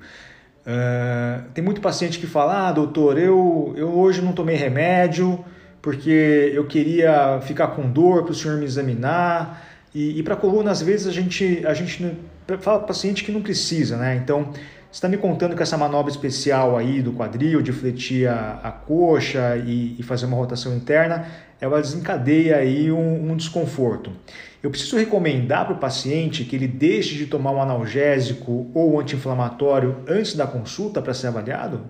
Uh, 0.67 1.43
tem 1.53 1.63
muito 1.63 1.79
paciente 1.79 2.19
que 2.19 2.27
fala: 2.27 2.67
Ah, 2.67 2.71
doutor, 2.73 3.17
eu, 3.17 3.73
eu 3.77 3.87
hoje 3.97 4.21
não 4.21 4.33
tomei 4.33 4.57
remédio 4.57 5.45
porque 5.81 6.51
eu 6.53 6.65
queria 6.65 7.39
ficar 7.41 7.67
com 7.69 7.89
dor 7.89 8.23
para 8.23 8.33
o 8.33 8.35
senhor 8.35 8.57
me 8.57 8.65
examinar. 8.65 9.63
E, 9.95 10.19
e 10.19 10.23
para 10.23 10.35
coluna, 10.35 10.69
às 10.69 10.81
vezes, 10.81 11.07
a 11.07 11.11
gente, 11.11 11.65
a 11.65 11.73
gente 11.73 12.17
fala 12.59 12.79
para 12.79 12.87
paciente 12.87 13.23
que 13.23 13.31
não 13.31 13.41
precisa, 13.41 13.95
né? 13.95 14.17
Então, 14.17 14.51
você 14.51 14.91
está 14.91 15.07
me 15.07 15.15
contando 15.17 15.55
que 15.55 15.63
essa 15.63 15.77
manobra 15.77 16.11
especial 16.11 16.77
aí 16.77 17.01
do 17.01 17.13
quadril, 17.13 17.61
de 17.61 17.71
fletir 17.71 18.27
a, 18.27 18.59
a 18.63 18.71
coxa 18.71 19.55
e, 19.65 19.95
e, 19.97 20.03
fazer 20.03 20.25
uma 20.25 20.35
rotação 20.35 20.75
interna, 20.75 21.25
ela 21.59 21.81
desencadeia 21.81 22.57
aí 22.57 22.91
um, 22.91 23.31
um 23.31 23.35
desconforto. 23.35 24.11
Eu 24.61 24.69
preciso 24.69 24.97
recomendar 24.97 25.65
para 25.65 25.75
o 25.75 25.77
paciente 25.77 26.43
que 26.43 26.55
ele 26.55 26.67
deixe 26.67 27.15
de 27.15 27.27
tomar 27.27 27.51
um 27.51 27.61
analgésico 27.61 28.69
ou 28.73 28.99
anti-inflamatório 28.99 29.97
antes 30.07 30.35
da 30.35 30.47
consulta 30.47 31.01
para 31.01 31.13
ser 31.13 31.27
avaliado? 31.27 31.81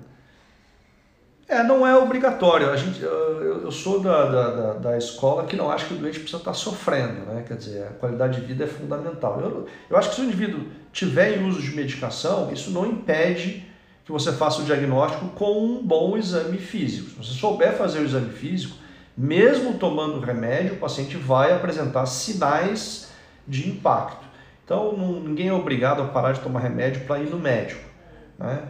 É, 1.47 1.63
não 1.63 1.87
é 1.87 1.95
obrigatório. 1.95 2.69
A 2.69 2.75
gente, 2.75 3.01
eu, 3.01 3.71
sou 3.71 4.01
da, 4.01 4.25
da, 4.25 4.73
da, 4.73 4.97
escola 4.97 5.45
que 5.45 5.55
não 5.55 5.71
acha 5.71 5.85
que 5.85 5.93
o 5.93 5.97
doente 5.97 6.19
precisa 6.19 6.37
estar 6.39 6.53
sofrendo, 6.53 7.21
né? 7.25 7.43
Quer 7.47 7.55
dizer, 7.55 7.83
a 7.83 7.91
qualidade 7.91 8.41
de 8.41 8.45
vida 8.45 8.65
é 8.65 8.67
fundamental. 8.67 9.39
Eu, 9.39 9.65
eu 9.89 9.97
acho 9.97 10.09
que 10.09 10.15
se 10.15 10.21
o 10.21 10.25
indivíduo 10.25 10.65
tiver 10.91 11.41
uso 11.41 11.61
de 11.61 11.73
medicação, 11.73 12.51
isso 12.51 12.69
não 12.71 12.85
impede 12.85 13.65
que 14.03 14.11
você 14.11 14.33
faça 14.33 14.61
o 14.61 14.65
diagnóstico 14.65 15.29
com 15.29 15.65
um 15.65 15.85
bom 15.85 16.17
exame 16.17 16.57
físico. 16.57 17.09
Se 17.09 17.15
você 17.15 17.39
souber 17.39 17.77
fazer 17.77 17.99
o 17.99 18.03
exame 18.03 18.29
físico, 18.31 18.75
mesmo 19.17 19.73
tomando 19.73 20.19
remédio, 20.19 20.75
o 20.75 20.77
paciente 20.77 21.17
vai 21.17 21.51
apresentar 21.51 22.05
sinais 22.05 23.11
de 23.47 23.67
impacto. 23.67 24.25
Então, 24.63 24.95
ninguém 25.23 25.47
é 25.47 25.53
obrigado 25.53 26.01
a 26.01 26.05
parar 26.05 26.33
de 26.33 26.41
tomar 26.41 26.59
remédio 26.59 27.01
para 27.05 27.19
ir 27.19 27.29
no 27.29 27.39
médico. 27.39 27.81
Né? 28.37 28.63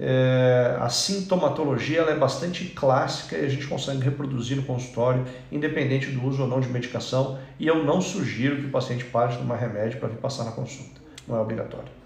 É, 0.00 0.76
a 0.80 0.88
sintomatologia 0.88 2.00
ela 2.00 2.10
é 2.10 2.16
bastante 2.16 2.64
clássica 2.64 3.36
e 3.36 3.44
a 3.44 3.48
gente 3.48 3.66
consegue 3.66 4.02
reproduzir 4.02 4.56
no 4.56 4.64
consultório, 4.64 5.24
independente 5.52 6.10
do 6.10 6.26
uso 6.26 6.42
ou 6.42 6.48
não 6.48 6.58
de 6.58 6.68
medicação. 6.68 7.38
E 7.60 7.66
eu 7.66 7.84
não 7.84 8.00
sugiro 8.00 8.56
que 8.56 8.66
o 8.66 8.70
paciente 8.70 9.04
pare 9.04 9.32
de 9.32 9.38
tomar 9.38 9.56
remédio 9.56 10.00
para 10.00 10.08
vir 10.08 10.16
passar 10.16 10.44
na 10.44 10.52
consulta. 10.52 11.00
Não 11.28 11.36
é 11.36 11.40
obrigatório. 11.40 12.02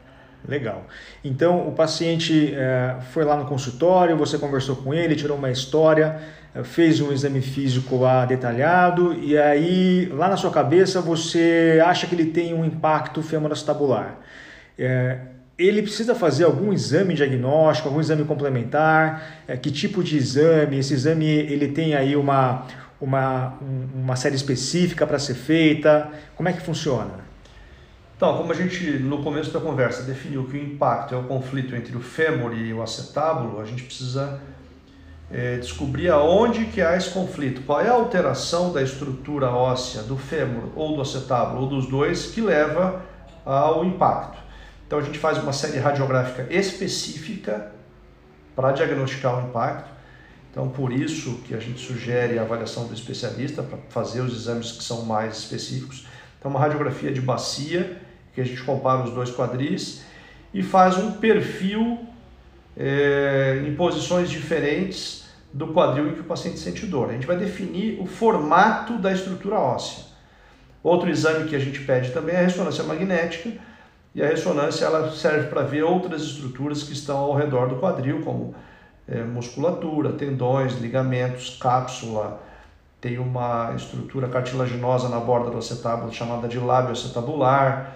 Legal. 0.47 0.85
Então, 1.25 1.67
o 1.67 1.73
paciente 1.73 2.53
é, 2.55 2.97
foi 3.13 3.25
lá 3.25 3.37
no 3.37 3.47
consultório, 3.47 4.17
você 4.17 4.39
conversou 4.39 4.77
com 4.77 4.93
ele, 4.93 5.17
tirou 5.17 5.37
uma 5.37 5.51
história, 5.51 6.21
fez 6.65 7.01
um 7.01 7.13
exame 7.13 7.41
físico 7.41 7.97
lá 7.97 8.25
detalhado, 8.25 9.15
e 9.15 9.37
aí, 9.37 10.07
lá 10.13 10.29
na 10.29 10.37
sua 10.37 10.51
cabeça, 10.51 11.01
você 11.01 11.83
acha 11.85 12.07
que 12.07 12.15
ele 12.15 12.27
tem 12.27 12.55
um 12.55 12.65
impacto 12.65 13.23
femoroacetabular. 13.23 14.19
É, 14.79 15.19
ele 15.59 15.83
precisa 15.83 16.15
fazer 16.15 16.45
algum 16.45 16.73
exame 16.73 17.15
diagnóstico, 17.15 17.89
algum 17.89 18.01
exame 18.01 18.25
complementar? 18.25 19.43
É, 19.49 19.57
que 19.57 19.71
tipo 19.71 20.03
de 20.03 20.17
exame? 20.17 20.79
Esse 20.79 20.95
exame 20.95 21.27
ele 21.27 21.69
tem 21.69 21.95
aí 21.95 22.15
uma, 22.15 22.67
uma, 23.01 23.55
uma 23.95 24.17
série 24.17 24.37
específica 24.37 25.07
para 25.07 25.19
ser 25.19 25.35
feita? 25.35 26.11
Como 26.35 26.49
é 26.49 26.53
que 26.53 26.61
funciona? 26.61 27.27
Então, 28.17 28.37
como 28.39 28.51
a 28.51 28.55
gente 28.55 28.99
no 28.99 29.23
começo 29.23 29.51
da 29.53 29.61
conversa 29.61 30.03
definiu 30.03 30.45
que 30.45 30.57
o 30.57 30.61
impacto 30.63 31.15
é 31.15 31.19
o 31.19 31.25
conflito 31.25 31.75
entre 31.77 31.95
o 31.97 32.01
fêmur 32.01 32.55
e 32.55 32.73
o 32.73 32.83
acetábulo, 32.83 33.61
a 33.61 33.65
gente 33.65 33.83
precisa 33.83 34.41
é, 35.31 35.57
descobrir 35.57 36.09
aonde 36.09 36.67
que 36.67 36.81
há 36.81 36.97
esse 36.97 37.11
conflito, 37.11 37.63
qual 37.63 37.81
é 37.81 37.89
a 37.89 37.93
alteração 37.93 38.73
da 38.73 38.83
estrutura 38.83 39.51
óssea 39.51 40.03
do 40.03 40.17
fêmur 40.17 40.71
ou 40.77 40.95
do 40.95 41.03
acetábulo 41.03 41.63
ou 41.63 41.69
dos 41.69 41.89
dois 41.89 42.27
que 42.27 42.41
leva 42.41 43.03
ao 43.45 43.85
impacto. 43.85 44.39
Então 44.87 44.99
a 44.99 45.03
gente 45.03 45.19
faz 45.19 45.39
uma 45.39 45.53
série 45.53 45.79
radiográfica 45.79 46.47
específica 46.53 47.73
para 48.55 48.73
diagnosticar 48.73 49.45
o 49.45 49.49
impacto. 49.49 49.91
Então 50.51 50.69
por 50.69 50.93
isso 50.93 51.41
que 51.45 51.55
a 51.55 51.59
gente 51.59 51.81
sugere 51.81 52.39
a 52.39 52.43
avaliação 52.43 52.87
do 52.87 52.95
especialista 52.95 53.63
para 53.63 53.79
fazer 53.89 54.21
os 54.21 54.33
exames 54.35 54.73
que 54.73 54.85
são 54.85 55.05
mais 55.05 55.39
específicos. 55.39 56.07
Então 56.39 56.51
uma 56.51 56.61
radiografia 56.61 57.13
de 57.13 57.21
bacia, 57.21 58.01
que 58.33 58.41
a 58.41 58.45
gente 58.45 58.63
compara 58.63 59.03
os 59.03 59.11
dois 59.11 59.31
quadris 59.31 60.03
e 60.55 60.63
faz 60.63 60.97
um 60.97 61.13
perfil 61.13 62.07
é, 62.77 63.63
em 63.67 63.75
posições 63.75 64.31
diferentes 64.31 65.25
do 65.53 65.69
quadril 65.69 66.09
em 66.09 66.15
que 66.15 66.21
o 66.21 66.25
paciente 66.25 66.59
sente 66.59 66.87
dor. 66.87 67.11
A 67.11 67.13
gente 67.13 67.27
vai 67.27 67.37
definir 67.37 68.01
o 68.01 68.07
formato 68.07 68.99
da 68.99 69.13
estrutura 69.13 69.57
óssea. 69.57 70.05
Outro 70.83 71.09
exame 71.11 71.49
que 71.49 71.57
a 71.57 71.59
gente 71.59 71.81
pede 71.81 72.13
também 72.13 72.35
é 72.35 72.41
a 72.41 72.43
ressonância 72.43 72.85
magnética, 72.85 73.51
e 74.15 74.23
a 74.23 74.29
ressonância 74.29 74.85
ela 74.87 75.11
serve 75.11 75.49
para 75.49 75.63
ver 75.63 75.83
outras 75.83 76.23
estruturas 76.23 76.83
que 76.83 76.93
estão 76.93 77.19
ao 77.19 77.35
redor 77.35 77.69
do 77.69 77.77
quadril, 77.77 78.23
como 78.23 78.55
é, 79.07 79.23
musculatura, 79.23 80.13
tendões, 80.13 80.75
ligamentos, 80.81 81.59
cápsula. 81.61 82.41
Tem 83.01 83.19
uma 83.19 83.75
estrutura 83.77 84.29
cartilaginosa 84.29 85.09
na 85.09 85.21
borda 85.21 85.51
do 85.51 85.59
acetábulo 85.59 86.13
chamada 86.13 86.49
de 86.49 86.59
lábio 86.59 86.93
acetabular. 86.93 87.95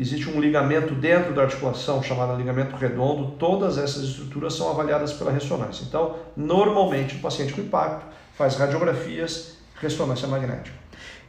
Existe 0.00 0.30
um 0.30 0.40
ligamento 0.40 0.94
dentro 0.94 1.34
da 1.34 1.42
articulação 1.42 2.02
chamado 2.02 2.34
ligamento 2.34 2.74
redondo. 2.74 3.32
Todas 3.32 3.76
essas 3.76 4.02
estruturas 4.02 4.54
são 4.54 4.70
avaliadas 4.70 5.12
pela 5.12 5.30
ressonância. 5.30 5.84
Então, 5.86 6.16
normalmente, 6.34 7.16
o 7.16 7.18
paciente 7.18 7.52
com 7.52 7.60
impacto 7.60 8.06
faz 8.34 8.56
radiografias, 8.56 9.58
ressonância 9.78 10.26
magnética. 10.26 10.74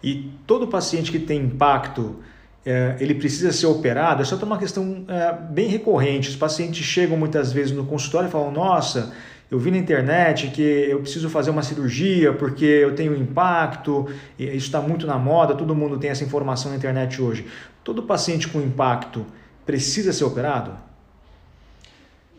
E 0.01 0.31
todo 0.47 0.69
paciente 0.69 1.11
que 1.11 1.19
tem 1.19 1.41
impacto 1.41 2.23
é, 2.65 2.95
ele 2.99 3.15
precisa 3.15 3.51
ser 3.51 3.65
operado, 3.65 4.21
essa 4.21 4.35
é 4.35 4.45
uma 4.45 4.57
questão 4.57 5.03
é, 5.07 5.33
bem 5.33 5.67
recorrente. 5.67 6.29
Os 6.29 6.37
pacientes 6.37 6.85
chegam 6.85 7.17
muitas 7.17 7.51
vezes 7.51 7.73
no 7.73 7.85
consultório 7.85 8.29
e 8.29 8.31
falam: 8.31 8.51
Nossa, 8.51 9.11
eu 9.51 9.60
vi 9.60 9.70
na 9.70 9.77
internet 9.77 10.48
que 10.48 10.62
eu 10.62 11.01
preciso 11.01 11.29
fazer 11.29 11.50
uma 11.50 11.62
cirurgia 11.62 12.31
porque 12.31 12.63
eu 12.63 12.96
tenho 12.96 13.13
impacto, 13.13 14.08
isso 14.39 14.67
está 14.67 14.79
muito 14.79 15.05
na 15.05 15.17
moda, 15.17 15.53
todo 15.53 15.75
mundo 15.75 16.00
tem 16.00 16.10
essa 16.10 16.24
informação 16.24 16.72
na 16.72 16.77
internet 16.77 17.22
hoje. 17.22 17.46
Todo 17.84 18.03
paciente 18.03 18.48
com 18.48 18.62
impacto 18.62 19.25
precisa 19.65 20.13
ser 20.13 20.24
operado? 20.24 20.72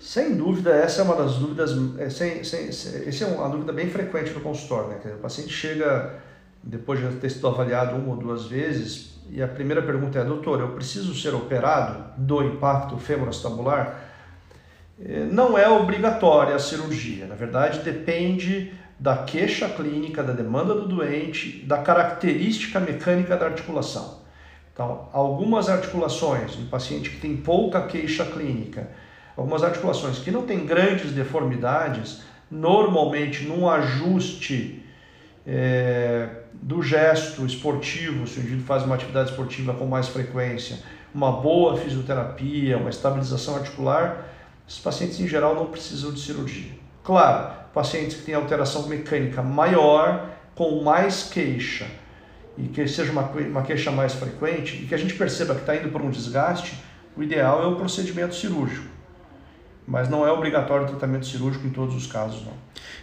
Sem 0.01 0.35
dúvida, 0.35 0.71
essa 0.71 1.03
é 1.03 1.05
uma 1.05 1.15
das 1.15 1.35
dúvidas, 1.35 1.77
é, 1.99 2.09
sem, 2.09 2.43
sem, 2.43 2.69
essa 2.69 3.25
é 3.25 3.27
uma 3.27 3.49
dúvida 3.51 3.75
bem 3.75 3.91
frequente 3.91 4.33
no 4.33 4.41
consultório. 4.41 4.89
Né? 4.89 5.15
O 5.15 5.19
paciente 5.19 5.53
chega, 5.53 6.15
depois 6.63 6.99
de 6.99 7.17
ter 7.17 7.29
sido 7.29 7.47
avaliado 7.47 7.95
uma 7.95 8.15
ou 8.15 8.17
duas 8.17 8.47
vezes, 8.47 9.21
e 9.31 9.43
a 9.43 9.47
primeira 9.47 9.83
pergunta 9.83 10.19
é, 10.19 10.25
doutor, 10.25 10.61
eu 10.61 10.69
preciso 10.71 11.15
ser 11.15 11.35
operado 11.35 12.05
do 12.17 12.43
impacto 12.43 12.97
femoroacetabular? 12.97 14.12
É, 15.05 15.25
não 15.25 15.59
é 15.59 15.69
obrigatória 15.69 16.55
a 16.55 16.59
cirurgia, 16.59 17.27
na 17.27 17.35
verdade 17.35 17.81
depende 17.81 18.73
da 18.99 19.17
queixa 19.17 19.69
clínica, 19.69 20.23
da 20.23 20.33
demanda 20.33 20.75
do 20.75 20.87
doente, 20.87 21.65
da 21.67 21.79
característica 21.79 22.79
mecânica 22.79 23.37
da 23.37 23.47
articulação. 23.47 24.21
Então, 24.73 25.09
algumas 25.13 25.69
articulações, 25.69 26.57
um 26.57 26.67
paciente 26.67 27.11
que 27.11 27.17
tem 27.19 27.37
pouca 27.37 27.83
queixa 27.83 28.25
clínica, 28.25 28.89
algumas 29.37 29.65
articulações 29.65 30.19
que 30.19 30.31
não 30.31 30.43
têm 30.43 30.65
grandes 30.65 31.11
deformidades, 31.11 32.23
normalmente 32.51 33.45
num 33.45 33.69
ajuste 33.69 34.85
é, 35.45 36.29
do 36.53 36.81
gesto 36.81 37.45
esportivo, 37.45 38.27
se 38.27 38.39
o 38.39 38.41
indivíduo 38.41 38.65
faz 38.65 38.85
uma 38.85 38.95
atividade 38.95 39.31
esportiva 39.31 39.75
com 39.75 39.85
mais 39.87 40.09
frequência, 40.09 40.79
uma 41.13 41.33
boa 41.33 41.77
fisioterapia, 41.77 42.79
uma 42.79 42.91
estabilização 42.91 43.57
articular, 43.57 44.32
esses 44.69 44.81
pacientes 44.81 45.21
em 45.21 45.27
geral 45.27 45.55
não 45.55 45.67
precisam 45.67 46.13
de 46.13 46.21
cirurgia. 46.21 46.73
Claro, 47.05 47.53
pacientes 47.75 48.17
que 48.17 48.23
têm 48.23 48.35
alteração 48.35 48.87
mecânica 48.87 49.43
maior, 49.43 50.31
com 50.55 50.83
mais 50.83 51.25
queixa, 51.25 51.87
e 52.57 52.65
que 52.65 52.87
seja 52.87 53.11
uma, 53.11 53.23
uma 53.23 53.63
queixa 53.63 53.91
mais 53.91 54.13
frequente, 54.13 54.83
e 54.83 54.87
que 54.87 54.95
a 54.95 54.99
gente 54.99 55.15
perceba 55.15 55.55
que 55.55 55.61
está 55.61 55.75
indo 55.75 55.89
por 55.89 56.03
um 56.03 56.11
desgaste, 56.11 56.77
o 57.17 57.23
ideal 57.23 57.63
é 57.63 57.67
o 57.67 57.77
procedimento 57.77 58.35
cirúrgico. 58.35 58.87
Mas 59.87 60.09
não 60.09 60.27
é 60.27 60.31
obrigatório 60.31 60.85
o 60.85 60.89
tratamento 60.89 61.27
cirúrgico 61.27 61.67
em 61.67 61.71
todos 61.71 61.95
os 61.97 62.07
casos, 62.07 62.45
não. 62.45 62.53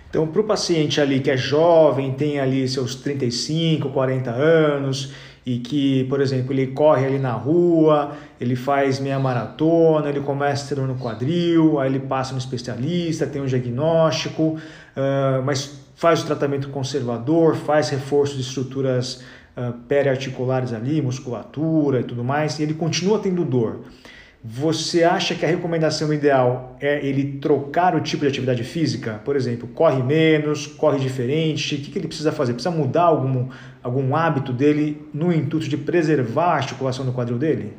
Então, 0.09 0.25
para 0.25 0.41
o 0.41 0.43
paciente 0.43 0.99
ali 0.99 1.19
que 1.19 1.29
é 1.29 1.37
jovem, 1.37 2.13
tem 2.13 2.39
ali 2.39 2.67
seus 2.67 2.95
35, 2.95 3.89
40 3.89 4.31
anos 4.31 5.13
e 5.49 5.57
que, 5.57 6.03
por 6.03 6.21
exemplo, 6.21 6.53
ele 6.53 6.67
corre 6.67 7.07
ali 7.07 7.17
na 7.17 7.31
rua, 7.31 8.11
ele 8.39 8.55
faz 8.55 8.99
meia 8.99 9.17
maratona, 9.17 10.07
ele 10.07 10.19
começa 10.19 10.75
no 10.75 10.93
quadril, 10.93 11.79
aí 11.79 11.89
ele 11.89 11.99
passa 11.99 12.33
no 12.33 12.37
especialista, 12.37 13.25
tem 13.25 13.41
um 13.41 13.47
diagnóstico, 13.47 14.59
mas 15.43 15.81
faz 15.95 16.21
o 16.21 16.27
tratamento 16.27 16.69
conservador, 16.69 17.55
faz 17.55 17.89
reforço 17.89 18.35
de 18.35 18.41
estruturas 18.41 19.23
uh, 19.57 19.73
periarticulares 19.87 20.71
ali, 20.71 21.01
musculatura 21.01 22.01
e 22.01 22.03
tudo 22.03 22.23
mais, 22.23 22.59
e 22.59 22.63
ele 22.63 22.75
continua 22.75 23.17
tendo 23.17 23.43
dor. 23.43 23.79
Você 24.41 25.03
acha 25.03 25.35
que 25.35 25.45
a 25.45 25.49
recomendação 25.49 26.13
ideal 26.13 26.77
é 26.79 27.05
ele 27.05 27.39
trocar 27.39 27.93
o 27.93 27.99
tipo 27.99 28.21
de 28.21 28.29
atividade 28.29 28.63
física? 28.63 29.19
Por 29.25 29.35
exemplo, 29.35 29.67
corre 29.67 30.01
menos, 30.01 30.65
corre 30.65 30.97
diferente? 30.97 31.75
O 31.75 31.77
que, 31.79 31.99
ele 31.99 32.07
precisa 32.07 32.31
fazer? 32.31 32.53
Precisa 32.53 32.71
mudar 32.71 33.03
algum, 33.03 33.49
algum 33.83 34.15
hábito 34.15 34.53
dele 34.53 35.05
no 35.13 35.33
intuito 35.33 35.67
de 35.67 35.75
preservar 35.75 36.53
a 36.53 36.55
articulação 36.55 37.05
do 37.05 37.11
quadril 37.11 37.37
dele? 37.37 37.73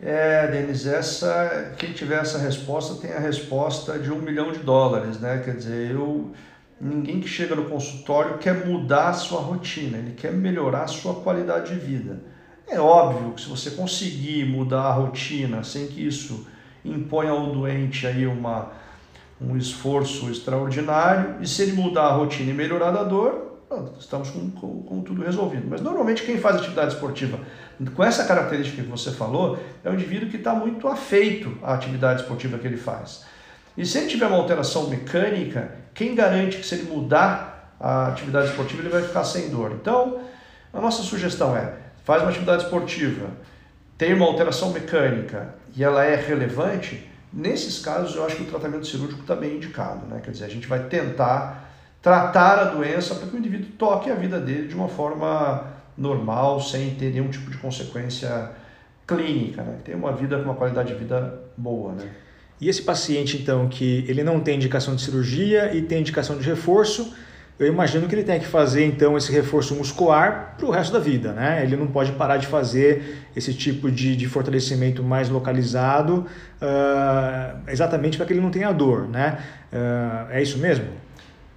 É, 0.00 0.46
Denis, 0.46 0.86
essa, 0.86 1.72
quem 1.78 1.92
tiver 1.92 2.20
essa 2.20 2.38
resposta 2.38 3.04
tem 3.04 3.12
a 3.12 3.18
resposta 3.18 3.98
de 3.98 4.12
um 4.12 4.20
milhão 4.20 4.52
de 4.52 4.60
dólares, 4.60 5.18
né? 5.18 5.42
Quer 5.44 5.56
dizer, 5.56 5.90
eu, 5.90 6.30
ninguém 6.80 7.20
que 7.20 7.26
chega 7.26 7.56
no 7.56 7.64
consultório 7.64 8.38
quer 8.38 8.64
mudar 8.64 9.08
a 9.08 9.14
sua 9.14 9.40
rotina, 9.40 9.98
ele 9.98 10.12
quer 10.12 10.32
melhorar 10.32 10.82
a 10.82 10.86
sua 10.86 11.14
qualidade 11.22 11.74
de 11.74 11.80
vida. 11.80 12.33
É 12.68 12.80
óbvio 12.80 13.32
que 13.32 13.42
se 13.42 13.48
você 13.48 13.70
conseguir 13.72 14.44
mudar 14.46 14.82
a 14.82 14.92
rotina 14.92 15.62
sem 15.62 15.86
que 15.86 16.06
isso 16.06 16.46
imponha 16.84 17.30
ao 17.30 17.52
doente 17.52 18.06
aí 18.06 18.26
uma, 18.26 18.72
um 19.40 19.56
esforço 19.56 20.30
extraordinário, 20.30 21.36
e 21.40 21.46
se 21.46 21.62
ele 21.62 21.72
mudar 21.72 22.06
a 22.06 22.12
rotina 22.12 22.50
e 22.50 22.54
melhorar 22.54 22.96
a 22.96 23.04
dor, 23.04 23.54
estamos 23.98 24.30
com, 24.30 24.50
com, 24.50 24.82
com, 24.82 25.02
tudo 25.02 25.22
resolvido. 25.22 25.66
Mas 25.68 25.80
normalmente 25.80 26.22
quem 26.22 26.38
faz 26.38 26.56
atividade 26.56 26.94
esportiva 26.94 27.38
com 27.94 28.04
essa 28.04 28.24
característica 28.24 28.82
que 28.82 28.88
você 28.88 29.10
falou 29.10 29.58
é 29.82 29.90
um 29.90 29.94
indivíduo 29.94 30.28
que 30.28 30.36
está 30.36 30.54
muito 30.54 30.86
afeito 30.86 31.56
à 31.62 31.74
atividade 31.74 32.22
esportiva 32.22 32.58
que 32.58 32.66
ele 32.66 32.76
faz. 32.76 33.24
E 33.76 33.84
se 33.84 33.98
ele 33.98 34.06
tiver 34.06 34.26
uma 34.26 34.36
alteração 34.36 34.88
mecânica, 34.88 35.72
quem 35.92 36.14
garante 36.14 36.58
que 36.58 36.66
se 36.66 36.76
ele 36.76 36.84
mudar 36.84 37.74
a 37.80 38.08
atividade 38.08 38.48
esportiva 38.48 38.82
ele 38.82 38.88
vai 38.88 39.02
ficar 39.02 39.24
sem 39.24 39.50
dor? 39.50 39.72
Então, 39.72 40.20
a 40.72 40.80
nossa 40.80 41.02
sugestão 41.02 41.56
é, 41.56 41.74
faz 42.04 42.22
uma 42.22 42.30
atividade 42.30 42.64
esportiva, 42.64 43.30
tem 43.98 44.14
uma 44.14 44.26
alteração 44.26 44.70
mecânica 44.70 45.54
e 45.74 45.82
ela 45.82 46.04
é 46.04 46.14
relevante, 46.14 47.08
nesses 47.32 47.80
casos 47.80 48.14
eu 48.14 48.24
acho 48.24 48.36
que 48.36 48.42
o 48.42 48.46
tratamento 48.46 48.86
cirúrgico 48.86 49.22
está 49.22 49.34
bem 49.34 49.56
indicado. 49.56 50.06
Né? 50.06 50.20
Quer 50.22 50.30
dizer, 50.30 50.44
a 50.44 50.48
gente 50.48 50.68
vai 50.68 50.84
tentar 50.84 51.70
tratar 52.00 52.58
a 52.58 52.64
doença 52.64 53.14
para 53.14 53.26
que 53.26 53.34
o 53.34 53.38
indivíduo 53.38 53.70
toque 53.78 54.10
a 54.10 54.14
vida 54.14 54.38
dele 54.38 54.68
de 54.68 54.74
uma 54.74 54.88
forma 54.88 55.72
normal, 55.96 56.60
sem 56.60 56.94
ter 56.96 57.10
nenhum 57.10 57.28
tipo 57.28 57.50
de 57.50 57.56
consequência 57.56 58.50
clínica, 59.06 59.62
né? 59.62 59.78
Ter 59.84 59.94
uma 59.94 60.12
vida 60.12 60.36
com 60.38 60.44
uma 60.44 60.54
qualidade 60.54 60.92
de 60.92 60.98
vida 60.98 61.40
boa, 61.56 61.92
né? 61.92 62.10
E 62.60 62.68
esse 62.68 62.82
paciente, 62.82 63.36
então, 63.36 63.68
que 63.68 64.04
ele 64.08 64.22
não 64.22 64.40
tem 64.40 64.56
indicação 64.56 64.94
de 64.94 65.02
cirurgia 65.02 65.74
e 65.74 65.82
tem 65.82 66.00
indicação 66.00 66.36
de 66.36 66.44
reforço, 66.44 67.14
eu 67.58 67.68
imagino 67.68 68.08
que 68.08 68.14
ele 68.14 68.24
tem 68.24 68.40
que 68.40 68.46
fazer, 68.46 68.84
então, 68.84 69.16
esse 69.16 69.30
reforço 69.30 69.76
muscular 69.76 70.54
para 70.56 70.66
o 70.66 70.70
resto 70.70 70.92
da 70.92 70.98
vida, 70.98 71.32
né? 71.32 71.62
Ele 71.62 71.76
não 71.76 71.86
pode 71.86 72.10
parar 72.12 72.36
de 72.36 72.48
fazer 72.48 73.24
esse 73.36 73.54
tipo 73.54 73.90
de, 73.90 74.16
de 74.16 74.26
fortalecimento 74.28 75.04
mais 75.04 75.28
localizado 75.28 76.26
uh, 76.60 77.60
exatamente 77.68 78.16
para 78.16 78.26
que 78.26 78.32
ele 78.32 78.40
não 78.40 78.50
tenha 78.50 78.72
dor, 78.72 79.08
né? 79.08 79.38
Uh, 79.72 80.32
é 80.32 80.42
isso 80.42 80.58
mesmo? 80.58 80.86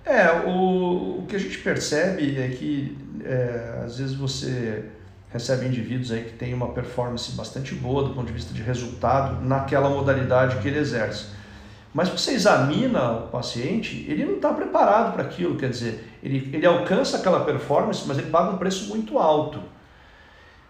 É, 0.06 0.32
o, 0.48 1.20
o 1.20 1.26
que 1.28 1.36
a 1.36 1.40
gente 1.40 1.58
percebe 1.58 2.40
é 2.40 2.48
que, 2.50 2.98
é, 3.26 3.82
às 3.84 3.98
vezes, 3.98 4.16
você 4.16 4.86
recebe 5.34 5.66
indivíduos 5.66 6.12
aí 6.12 6.24
que 6.24 6.34
têm 6.34 6.54
uma 6.54 6.70
performance 6.70 7.32
bastante 7.32 7.76
boa 7.76 8.04
do 8.04 8.14
ponto 8.14 8.28
de 8.28 8.34
vista 8.34 8.54
de 8.54 8.62
resultado 8.62 9.44
naquela 9.44 9.90
modalidade 9.90 10.58
que 10.58 10.68
ele 10.68 10.80
exerce. 10.80 11.37
Mas 11.98 12.10
você 12.10 12.34
examina 12.34 13.12
o 13.14 13.28
paciente, 13.30 14.06
ele 14.08 14.24
não 14.24 14.36
está 14.36 14.54
preparado 14.54 15.14
para 15.14 15.24
aquilo, 15.24 15.58
quer 15.58 15.72
dizer, 15.72 16.08
ele, 16.22 16.48
ele 16.54 16.64
alcança 16.64 17.18
aquela 17.18 17.44
performance, 17.44 18.04
mas 18.06 18.20
ele 18.20 18.30
paga 18.30 18.52
um 18.52 18.58
preço 18.60 18.88
muito 18.90 19.18
alto. 19.18 19.60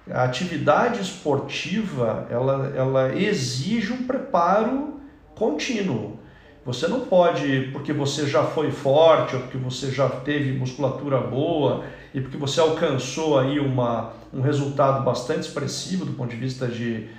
A 0.09 0.23
atividade 0.23 1.01
esportiva, 1.01 2.25
ela, 2.29 2.71
ela 2.73 3.13
exige 3.13 3.91
um 3.91 4.07
preparo 4.07 5.01
contínuo. 5.35 6.17
Você 6.65 6.87
não 6.87 7.01
pode, 7.01 7.71
porque 7.73 7.91
você 7.91 8.25
já 8.25 8.45
foi 8.45 8.71
forte, 8.71 9.35
ou 9.35 9.41
porque 9.41 9.57
você 9.57 9.91
já 9.91 10.07
teve 10.07 10.53
musculatura 10.53 11.19
boa, 11.19 11.83
e 12.13 12.21
porque 12.21 12.37
você 12.37 12.61
alcançou 12.61 13.37
aí 13.37 13.59
uma, 13.59 14.13
um 14.33 14.39
resultado 14.39 15.03
bastante 15.03 15.41
expressivo 15.41 16.05
do 16.05 16.13
ponto 16.13 16.29
de 16.29 16.37
vista 16.37 16.69
de, 16.69 17.09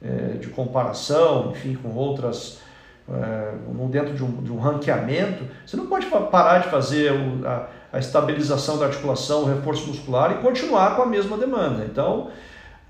é, 0.00 0.36
de 0.38 0.50
comparação, 0.50 1.50
enfim, 1.50 1.74
com 1.74 1.92
outras, 1.96 2.64
é, 3.08 3.52
dentro 3.88 4.14
de 4.14 4.24
um, 4.24 4.42
de 4.42 4.52
um 4.52 4.58
ranqueamento, 4.58 5.44
você 5.64 5.76
não 5.76 5.86
pode 5.86 6.06
parar 6.06 6.58
de 6.58 6.68
fazer 6.68 7.12
o, 7.12 7.46
a, 7.46 7.68
a 7.92 7.98
estabilização 7.98 8.78
da 8.78 8.86
articulação, 8.86 9.42
o 9.42 9.46
reforço 9.46 9.86
muscular 9.86 10.32
e 10.32 10.42
continuar 10.42 10.96
com 10.96 11.02
a 11.02 11.06
mesma 11.06 11.36
demanda. 11.36 11.84
Então, 11.84 12.30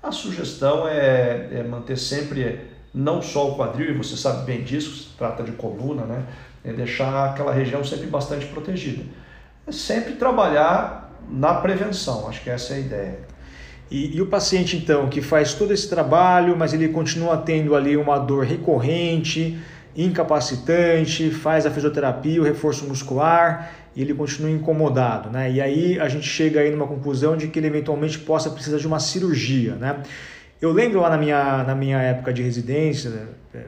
a 0.01 0.11
sugestão 0.11 0.87
é, 0.87 1.49
é 1.51 1.63
manter 1.63 1.97
sempre 1.97 2.61
não 2.93 3.21
só 3.21 3.51
o 3.51 3.55
quadril, 3.55 3.91
e 3.91 3.97
você 3.97 4.17
sabe 4.17 4.45
bem 4.45 4.63
disso, 4.63 4.95
se 4.95 5.17
trata 5.17 5.43
de 5.43 5.51
coluna, 5.51 6.03
né? 6.05 6.23
É 6.65 6.73
deixar 6.73 7.29
aquela 7.29 7.53
região 7.53 7.83
sempre 7.83 8.07
bastante 8.07 8.47
protegida. 8.47 9.03
É 9.67 9.71
sempre 9.71 10.13
trabalhar 10.13 11.13
na 11.29 11.53
prevenção. 11.55 12.27
Acho 12.27 12.41
que 12.41 12.49
essa 12.49 12.73
é 12.73 12.77
a 12.77 12.79
ideia. 12.79 13.19
E, 13.89 14.17
e, 14.17 14.21
o 14.21 14.25
paciente, 14.25 14.75
então, 14.75 15.07
que 15.07 15.21
faz 15.21 15.53
todo 15.53 15.71
esse 15.73 15.89
trabalho, 15.89 16.57
mas 16.57 16.73
ele 16.73 16.89
continua 16.89 17.37
tendo 17.37 17.75
ali 17.75 17.95
uma 17.95 18.17
dor 18.17 18.43
recorrente, 18.43 19.57
incapacitante, 19.97 21.31
faz 21.31 21.65
a 21.65 21.71
fisioterapia, 21.71 22.39
o 22.39 22.43
reforço 22.43 22.87
muscular, 22.87 23.71
e 23.95 24.01
ele 24.01 24.13
continua 24.13 24.51
incomodado, 24.51 25.29
né? 25.31 25.51
E 25.51 25.59
aí 25.59 25.99
a 25.99 26.07
gente 26.07 26.27
chega 26.27 26.59
aí 26.59 26.69
numa 26.69 26.85
conclusão 26.85 27.35
de 27.35 27.47
que 27.47 27.57
ele 27.57 27.65
eventualmente 27.65 28.19
possa 28.19 28.51
precisar 28.51 28.77
de 28.77 28.85
uma 28.85 28.99
cirurgia, 28.99 29.73
né? 29.73 29.97
Eu 30.61 30.71
lembro 30.71 31.01
lá 31.01 31.09
na 31.09 31.17
minha, 31.17 31.63
na 31.63 31.75
minha 31.75 31.99
época 31.99 32.31
de 32.31 32.43
residência, 32.43 33.11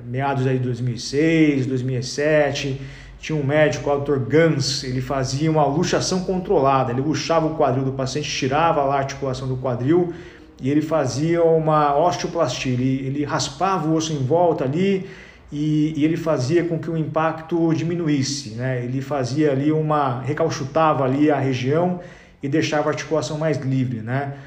meados 0.06 0.46
aí 0.46 0.58
de 0.58 0.64
2006, 0.64 1.66
2007, 1.66 2.80
tinha 3.20 3.38
um 3.38 3.44
médico, 3.44 3.90
o 3.90 4.00
Dr. 4.00 4.18
Gans, 4.20 4.84
ele 4.84 5.02
fazia 5.02 5.52
uma 5.52 5.66
luxação 5.66 6.22
controlada, 6.22 6.92
ele 6.92 7.02
luxava 7.02 7.48
o 7.48 7.56
quadril 7.56 7.84
do 7.84 7.92
paciente, 7.92 8.30
tirava 8.30 8.82
a 8.82 8.98
articulação 8.98 9.48
do 9.48 9.58
quadril 9.58 10.14
e 10.62 10.70
ele 10.70 10.82
fazia 10.82 11.44
uma 11.44 11.98
osteoplastia, 11.98 12.74
ele, 12.74 13.06
ele 13.06 13.26
raspava 13.26 13.88
o 13.88 13.96
osso 13.96 14.14
em 14.14 14.24
volta 14.24 14.64
ali 14.64 15.08
e, 15.52 15.94
e, 15.98 16.06
ele 16.06 16.16
fazia 16.16 16.64
com 16.64 16.78
que 16.78 16.90
o 16.90 16.98
impacto 16.98 17.74
diminuísse, 17.74 18.52
né? 18.52 18.84
ele 18.84 19.02
fazia 19.02 19.52
ali 19.52 19.72
uma, 19.72 20.22
recalchutava 20.22 21.04
ali 21.04 21.32
a 21.32 21.40
região 21.40 22.00
e 22.42 22.48
deixava 22.48 22.90
a 22.90 22.92
articulação 22.92 23.38
mais 23.38 23.58
livre. 23.58 24.02
Né? 24.02 24.38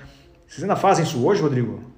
Vocês 0.47 0.63
ainda 0.63 0.77
fazem 0.77 1.05
isso 1.05 1.25
hoje, 1.27 1.43
Rodrigo? 1.43 1.93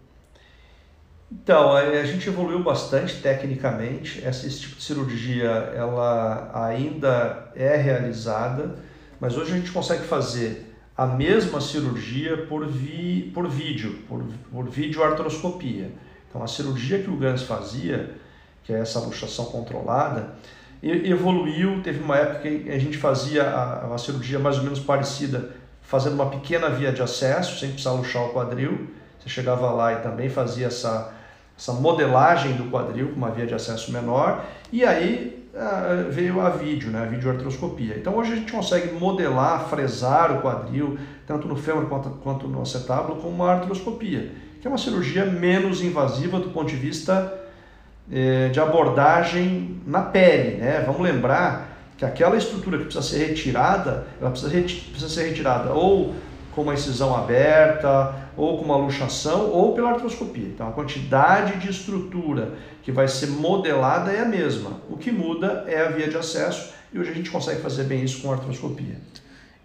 Então, 1.31 1.73
a 1.73 2.05
gente 2.05 2.29
evoluiu 2.29 2.63
bastante 2.63 3.21
tecnicamente. 3.21 4.23
Esse 4.25 4.49
tipo 4.61 4.77
de 4.77 4.83
cirurgia 4.83 5.49
ela 5.75 6.51
ainda 6.55 7.51
é 7.57 7.77
realizada, 7.77 8.77
mas 9.21 9.37
hoje 9.37 9.53
a 9.53 9.57
gente 9.57 9.73
consegue 9.73 10.05
fazer 10.05 10.75
a 10.97 11.07
mesma 11.07 11.61
cirurgia 11.61 12.47
por, 12.47 12.67
vi, 12.67 13.33
por 13.35 13.49
vídeo, 13.49 13.99
por, 14.09 14.25
por 14.51 14.69
videoartroscopia. 14.69 15.91
Então, 16.29 16.43
a 16.43 16.47
cirurgia 16.47 17.01
que 17.01 17.11
o 17.11 17.17
Gans 17.17 17.43
fazia, 17.43 18.15
que 18.65 18.73
é 18.73 18.81
essa 18.81 18.99
luxação 18.99 19.45
controlada, 19.47 20.35
evoluiu. 20.83 21.81
Teve 21.83 22.03
uma 22.03 22.17
época 22.17 22.41
que 22.41 22.71
a 22.71 22.79
gente 22.79 22.99
fazia 22.99 23.45
a, 23.45 23.97
cirurgia 23.99 24.39
mais 24.39 24.59
ou 24.59 24.65
menos 24.65 24.81
parecida, 24.81 25.51
fazendo 25.83 26.15
uma 26.15 26.31
pequena 26.31 26.69
via 26.71 26.93
de 26.93 27.03
acesso, 27.03 27.61
sem 27.61 27.71
precisar 27.71 27.93
luxar 27.93 28.25
o 28.25 28.33
quadril. 28.33 28.89
Você 29.19 29.29
chegava 29.29 29.71
lá 29.71 29.93
e 29.93 29.97
também 29.97 30.29
fazia 30.29 30.67
essa 30.67 31.13
essa 31.57 31.73
modelagem 31.73 32.55
do 32.55 32.65
quadril 32.65 33.11
com 33.11 33.15
uma 33.15 33.31
via 33.31 33.47
de 33.47 33.55
acesso 33.55 33.93
menor, 33.93 34.45
e 34.73 34.85
aí 34.85 35.49
uh, 35.55 36.11
veio 36.11 36.41
a 36.41 36.51
vídeo, 36.51 36.91
né, 36.91 37.03
a 37.03 37.07
videoartroscopia. 37.07 37.95
Então 37.97 38.17
hoje 38.17 38.33
a 38.33 38.37
gente 38.37 38.51
consegue 38.51 38.93
modelar, 38.93 39.69
fresar 39.69 40.37
o 40.37 40.43
quadril, 40.43 40.99
tanto 41.27 41.47
no 41.47 41.55
fêmur 41.55 41.87
quanto, 41.87 42.11
quanto 42.11 42.49
no 42.49 42.61
acetábulo, 42.61 43.21
com 43.21 43.29
uma 43.29 43.53
artroscopia, 43.53 44.33
que 44.61 44.67
é 44.67 44.71
uma 44.71 44.79
cirurgia 44.79 45.25
menos 45.25 45.81
invasiva 45.81 46.41
do 46.41 46.51
ponto 46.51 46.69
de 46.69 46.77
vista 46.77 47.33
eh, 48.13 48.49
de 48.49 48.61
abordagem 48.61 49.81
na 49.87 50.03
pele. 50.03 50.57
Né? 50.59 50.83
Vamos 50.87 51.01
lembrar 51.01 51.75
que 51.97 52.05
aquela 52.05 52.37
estrutura 52.37 52.79
que 52.79 52.85
precisa 52.85 53.07
ser 53.07 53.27
retirada, 53.29 54.07
ela 54.21 54.31
precisa, 54.31 54.51
precisa 54.51 55.09
ser 55.09 55.29
retirada 55.29 55.73
ou 55.73 56.15
com 56.55 56.63
uma 56.63 56.75
incisão 56.75 57.15
aberta, 57.17 58.15
ou 58.37 58.59
com 58.59 58.65
uma 58.65 58.77
luxação, 58.77 59.51
ou 59.51 59.75
pela 59.75 59.91
artroscopia. 59.91 60.47
Então 60.47 60.69
a 60.69 60.73
quantidade 60.73 61.59
de 61.59 61.71
estrutura 61.71 62.53
que 62.83 62.93
vai 62.93 63.09
ser 63.09 63.29
modelada 63.29 64.13
é 64.13 64.21
a 64.21 64.25
mesma. 64.25 64.81
O 64.89 64.97
que 64.97 65.11
muda 65.11 65.65
é 65.67 65.81
a 65.81 65.89
via 65.89 66.09
de 66.09 66.17
acesso 66.17 66.73
e 66.93 66.99
hoje 66.99 67.11
a 67.11 67.15
gente 67.15 67.31
consegue 67.31 67.61
fazer 67.61 67.85
bem 67.85 68.05
isso 68.05 68.23
com 68.23 68.31
artroscopia. 68.33 68.97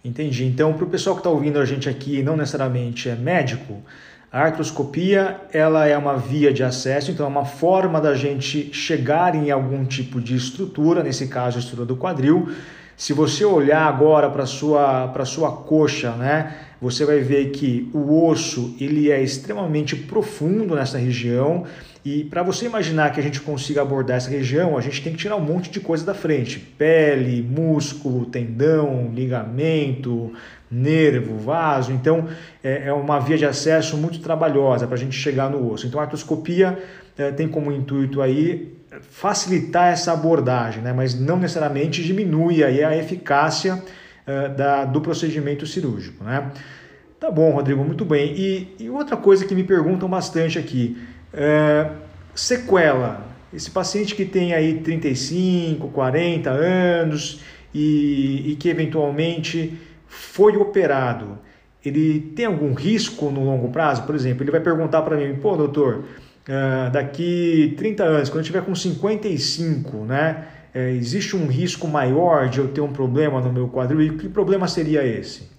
Entendi. 0.04 0.45
Então, 0.45 0.73
para 0.73 0.86
o 0.86 0.89
pessoal 0.89 1.15
que 1.15 1.19
está 1.19 1.30
ouvindo 1.30 1.60
a 1.60 1.65
gente 1.65 1.89
aqui, 1.89 2.23
não 2.23 2.38
necessariamente 2.38 3.10
é 3.10 3.15
médico, 3.15 3.84
a 4.32 4.42
artroscopia 4.42 5.42
ela 5.52 5.88
é 5.88 5.98
uma 5.98 6.15
via 6.15 6.54
de 6.54 6.63
acesso, 6.63 7.10
então 7.10 7.26
é 7.26 7.30
uma 7.30 7.46
forma 7.46 8.00
da 8.00 8.13
gente 8.13 8.72
chegar 8.72 9.34
em 9.34 9.50
algum 9.50 9.84
tipo 9.84 10.22
de 10.22 10.36
estrutura, 10.36 11.02
nesse 11.02 11.28
caso 11.28 11.58
a 11.58 11.60
estrutura 11.60 11.88
do 11.88 11.96
quadril. 11.96 12.50
Se 12.96 13.12
você 13.12 13.44
olhar 13.44 13.88
agora 13.88 14.30
para 14.30 14.46
sua 14.46 15.08
para 15.08 15.26
sua 15.26 15.52
coxa, 15.52 16.12
né, 16.12 16.54
você 16.80 17.06
vai 17.06 17.20
ver 17.20 17.50
que 17.52 17.89
o 17.92 18.26
osso 18.28 18.76
ele 18.80 19.10
é 19.10 19.22
extremamente 19.22 19.96
profundo 19.96 20.76
nessa 20.76 20.98
região 20.98 21.65
e 22.04 22.24
para 22.24 22.44
você 22.44 22.66
imaginar 22.66 23.12
que 23.12 23.20
a 23.20 23.24
gente 23.24 23.42
consiga 23.42 23.82
abordar 23.82 24.18
essa 24.18 24.30
região, 24.30 24.78
a 24.78 24.82
gente 24.82 25.04
tem 25.04 25.14
que 25.14 25.20
tirar 25.20 25.36
um 25.36 25.42
monte 25.42 25.70
de 25.70 25.80
coisa 25.80 26.06
da 26.06 26.14
frente: 26.14 26.60
pele, 26.60 27.42
músculo, 27.42 28.26
tendão, 28.26 29.12
ligamento, 29.14 30.34
nervo, 30.72 31.38
vaso. 31.38 31.92
Então 31.92 32.28
é, 32.64 32.88
é 32.88 32.94
uma 32.94 33.20
via 33.20 33.38
de 33.38 33.46
acesso 33.46 33.98
muito 33.98 34.20
trabalhosa 34.20 34.88
para 34.88 34.96
a 34.96 35.00
gente 35.00 35.16
chegar 35.16 35.50
no 35.50 35.72
osso. 35.72 35.88
Então 35.88 36.00
a 36.00 36.04
artroscopia 36.04 36.78
é, 37.18 37.32
tem 37.32 37.48
como 37.48 37.72
intuito 37.72 38.22
aí 38.22 38.80
facilitar 39.02 39.92
essa 39.92 40.12
abordagem, 40.12 40.82
né? 40.82 40.94
mas 40.94 41.20
não 41.20 41.38
necessariamente 41.38 42.04
diminui 42.04 42.64
aí 42.64 42.84
a 42.84 42.98
eficácia 42.98 43.82
eh, 44.26 44.50
da, 44.50 44.86
do 44.86 45.02
procedimento 45.02 45.66
cirúrgico. 45.66 46.24
Né? 46.24 46.52
Tá 47.20 47.30
bom, 47.30 47.52
Rodrigo, 47.52 47.84
muito 47.84 48.04
bem. 48.04 48.34
E, 48.36 48.76
e 48.80 48.90
outra 48.90 49.16
coisa 49.16 49.46
que 49.46 49.54
me 49.54 49.64
perguntam 49.64 50.10
bastante 50.10 50.58
aqui, 50.58 50.98
é, 51.34 51.89
sequela. 52.36 53.28
Esse 53.54 53.72
paciente 53.72 54.15
que 54.15 54.26
tem 54.26 54.54
aí 54.54 54.80
35, 54.82 55.88
40 55.89 56.50
anos 56.50 57.42
e, 57.74 58.52
e 58.52 58.56
que 58.56 58.70
eventualmente 58.70 59.74
foi 60.08 60.56
operado, 60.58 61.38
ele 61.84 62.20
tem 62.36 62.46
algum 62.46 62.74
risco 62.74 63.30
no 63.30 63.44
longo 63.44 63.70
prazo? 63.70 64.04
Por 64.04 64.15
exemplo, 64.15 64.44
ele 64.44 64.52
vai 64.52 64.60
perguntar 64.60 65.02
para 65.02 65.15
mim, 65.15 65.36
pô, 65.36 65.56
doutor, 65.56 66.04
uh, 66.48 66.92
daqui 66.92 67.74
30 67.78 68.04
anos, 68.04 68.30
quando 68.30 68.39
eu 68.39 68.46
tiver 68.46 68.63
com 68.63 68.76
55, 68.76 69.98
né, 70.06 70.46
É, 70.72 70.92
existe 70.92 71.36
um 71.36 71.48
risco 71.48 71.88
maior 71.88 72.48
de 72.48 72.60
eu 72.60 72.68
ter 72.68 72.82
um 72.82 72.94
problema 72.94 73.42
no 73.42 73.52
meu 73.52 73.68
quadril? 73.70 74.02
E 74.04 74.18
que 74.18 74.30
problema 74.30 74.68
seria 74.68 75.04
esse? 75.04 75.50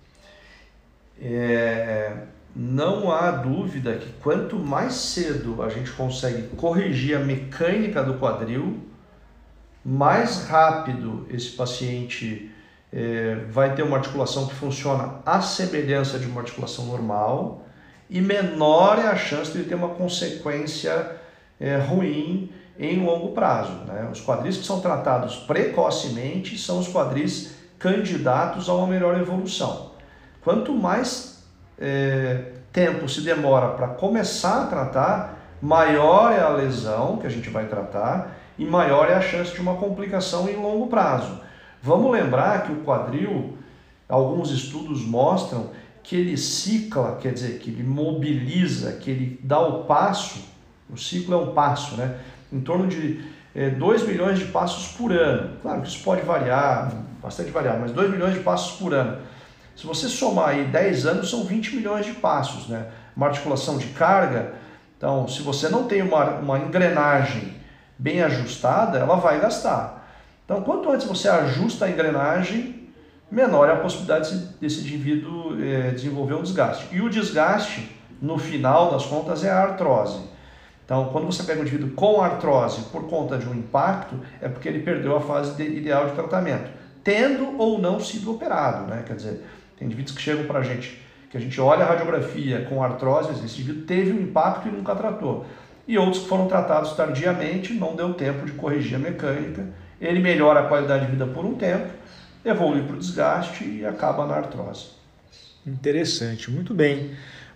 É, 1.20 2.12
não 2.54 3.12
há 3.12 3.30
dúvida 3.30 3.94
que 3.94 4.12
quanto 4.22 4.56
mais 4.56 4.94
cedo 4.94 5.62
a 5.62 5.68
gente 5.68 5.90
consegue 5.92 6.48
corrigir 6.56 7.16
a 7.16 7.20
mecânica 7.20 8.02
do 8.02 8.14
quadril, 8.14 8.78
mais 9.84 10.44
rápido 10.46 11.26
esse 11.30 11.50
paciente 11.50 12.50
é, 12.92 13.44
vai 13.48 13.74
ter 13.74 13.82
uma 13.82 13.96
articulação 13.96 14.46
que 14.46 14.54
funciona 14.54 15.20
à 15.24 15.40
semelhança 15.40 16.18
de 16.18 16.26
uma 16.26 16.40
articulação 16.40 16.86
normal 16.86 17.64
e 18.08 18.20
menor 18.20 18.98
é 18.98 19.06
a 19.06 19.16
chance 19.16 19.52
de 19.52 19.58
ele 19.58 19.68
ter 19.68 19.76
uma 19.76 19.90
consequência 19.90 21.16
é, 21.60 21.76
ruim 21.76 22.50
em 22.78 23.04
longo 23.04 23.28
prazo. 23.32 23.72
Né? 23.86 24.08
Os 24.10 24.20
quadris 24.20 24.56
que 24.56 24.64
são 24.64 24.80
tratados 24.80 25.36
precocemente 25.36 26.58
são 26.58 26.80
os 26.80 26.88
quadris 26.88 27.54
candidatos 27.78 28.68
a 28.68 28.74
uma 28.74 28.88
melhor 28.88 29.18
evolução. 29.18 29.92
Quanto 30.42 30.74
mais 30.74 31.29
é, 31.80 32.52
tempo 32.72 33.08
se 33.08 33.22
demora 33.22 33.68
para 33.68 33.88
começar 33.88 34.64
a 34.64 34.66
tratar, 34.66 35.38
maior 35.60 36.32
é 36.32 36.40
a 36.40 36.48
lesão 36.50 37.16
que 37.16 37.26
a 37.26 37.30
gente 37.30 37.48
vai 37.48 37.66
tratar 37.66 38.36
e 38.58 38.64
maior 38.64 39.08
é 39.08 39.14
a 39.14 39.20
chance 39.20 39.52
de 39.52 39.60
uma 39.60 39.76
complicação 39.76 40.48
em 40.48 40.56
longo 40.56 40.86
prazo. 40.88 41.40
Vamos 41.82 42.12
lembrar 42.12 42.64
que 42.64 42.72
o 42.72 42.82
quadril, 42.82 43.56
alguns 44.08 44.50
estudos 44.50 45.02
mostram 45.02 45.70
que 46.02 46.14
ele 46.14 46.36
cicla, 46.36 47.16
quer 47.20 47.32
dizer, 47.32 47.58
que 47.58 47.70
ele 47.70 47.82
mobiliza, 47.82 48.92
que 48.92 49.10
ele 49.10 49.40
dá 49.42 49.60
o 49.60 49.84
passo, 49.84 50.40
o 50.88 50.96
ciclo 50.96 51.34
é 51.34 51.36
um 51.36 51.54
passo, 51.54 51.96
né? 51.96 52.18
Em 52.52 52.60
torno 52.60 52.86
de 52.86 53.24
é, 53.54 53.66
eh, 53.66 53.70
2 53.70 54.06
milhões 54.06 54.38
de 54.38 54.46
passos 54.46 54.96
por 54.96 55.12
ano. 55.12 55.56
Claro 55.62 55.82
que 55.82 55.88
isso 55.88 56.02
pode 56.02 56.22
variar, 56.22 56.92
bastante 57.22 57.50
variar, 57.50 57.78
mas 57.80 57.92
2 57.92 58.10
milhões 58.10 58.34
de 58.34 58.40
passos 58.40 58.78
por 58.78 58.92
ano. 58.92 59.18
Se 59.76 59.86
você 59.86 60.08
somar 60.08 60.50
aí 60.50 60.64
10 60.64 61.06
anos, 61.06 61.30
são 61.30 61.44
20 61.44 61.76
milhões 61.76 62.04
de 62.04 62.12
passos, 62.12 62.68
né? 62.68 62.86
Uma 63.16 63.28
articulação 63.28 63.78
de 63.78 63.86
carga. 63.88 64.54
Então, 64.96 65.26
se 65.26 65.42
você 65.42 65.68
não 65.68 65.84
tem 65.84 66.02
uma, 66.02 66.24
uma 66.36 66.58
engrenagem 66.58 67.54
bem 67.98 68.22
ajustada, 68.22 68.98
ela 68.98 69.16
vai 69.16 69.40
gastar. 69.40 70.08
Então, 70.44 70.62
quanto 70.62 70.90
antes 70.90 71.06
você 71.06 71.28
ajusta 71.28 71.84
a 71.84 71.90
engrenagem, 71.90 72.88
menor 73.30 73.68
é 73.68 73.72
a 73.72 73.76
possibilidade 73.76 74.34
desse 74.60 74.80
indivíduo 74.80 75.56
é, 75.62 75.92
desenvolver 75.92 76.34
um 76.34 76.42
desgaste. 76.42 76.86
E 76.90 77.00
o 77.00 77.08
desgaste, 77.08 77.96
no 78.20 78.36
final 78.38 78.90
das 78.90 79.06
contas, 79.06 79.44
é 79.44 79.50
a 79.50 79.62
artrose. 79.62 80.20
Então, 80.84 81.08
quando 81.12 81.26
você 81.26 81.44
pega 81.44 81.60
um 81.60 81.62
indivíduo 81.62 81.90
com 81.90 82.20
artrose 82.20 82.82
por 82.90 83.08
conta 83.08 83.38
de 83.38 83.48
um 83.48 83.54
impacto, 83.54 84.18
é 84.40 84.48
porque 84.48 84.68
ele 84.68 84.80
perdeu 84.80 85.16
a 85.16 85.20
fase 85.20 85.54
de, 85.54 85.62
ideal 85.62 86.08
de 86.08 86.14
tratamento, 86.14 86.68
tendo 87.04 87.56
ou 87.56 87.78
não 87.78 88.00
sido 88.00 88.32
operado. 88.32 88.86
Né? 88.86 89.04
Quer 89.06 89.14
dizer, 89.14 89.44
tem 89.80 89.86
indivíduos 89.86 90.16
que 90.16 90.22
chegam 90.22 90.44
para 90.44 90.60
a 90.60 90.62
gente, 90.62 91.02
que 91.28 91.36
a 91.36 91.40
gente 91.40 91.60
olha 91.60 91.84
a 91.84 91.88
radiografia 91.88 92.64
com 92.68 92.84
artrose, 92.84 93.32
esse 93.32 93.60
indivíduo 93.60 93.82
teve 93.82 94.12
um 94.12 94.20
impacto 94.20 94.68
e 94.68 94.70
nunca 94.70 94.94
tratou. 94.94 95.44
E 95.88 95.98
outros 95.98 96.22
que 96.22 96.28
foram 96.28 96.46
tratados 96.46 96.92
tardiamente, 96.92 97.74
não 97.74 97.96
deu 97.96 98.14
tempo 98.14 98.46
de 98.46 98.52
corrigir 98.52 98.94
a 98.94 98.98
mecânica 99.00 99.66
ele 100.00 100.18
melhora 100.18 100.60
a 100.60 100.62
qualidade 100.62 101.04
de 101.04 101.12
vida 101.12 101.26
por 101.26 101.44
um 101.44 101.54
tempo, 101.54 101.88
evolui 102.44 102.82
para 102.82 102.96
o 102.96 102.98
desgaste 102.98 103.64
e 103.64 103.84
acaba 103.84 104.26
na 104.26 104.36
artrose. 104.36 104.86
Interessante, 105.66 106.50
muito 106.50 106.72
bem. 106.72 107.10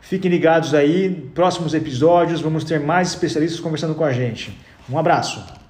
Fiquem 0.00 0.30
ligados 0.30 0.74
aí, 0.74 1.30
próximos 1.34 1.74
episódios 1.74 2.42
vamos 2.42 2.62
ter 2.64 2.78
mais 2.78 3.08
especialistas 3.08 3.60
conversando 3.60 3.94
com 3.94 4.04
a 4.04 4.12
gente. 4.12 4.54
Um 4.90 4.98
abraço! 4.98 5.67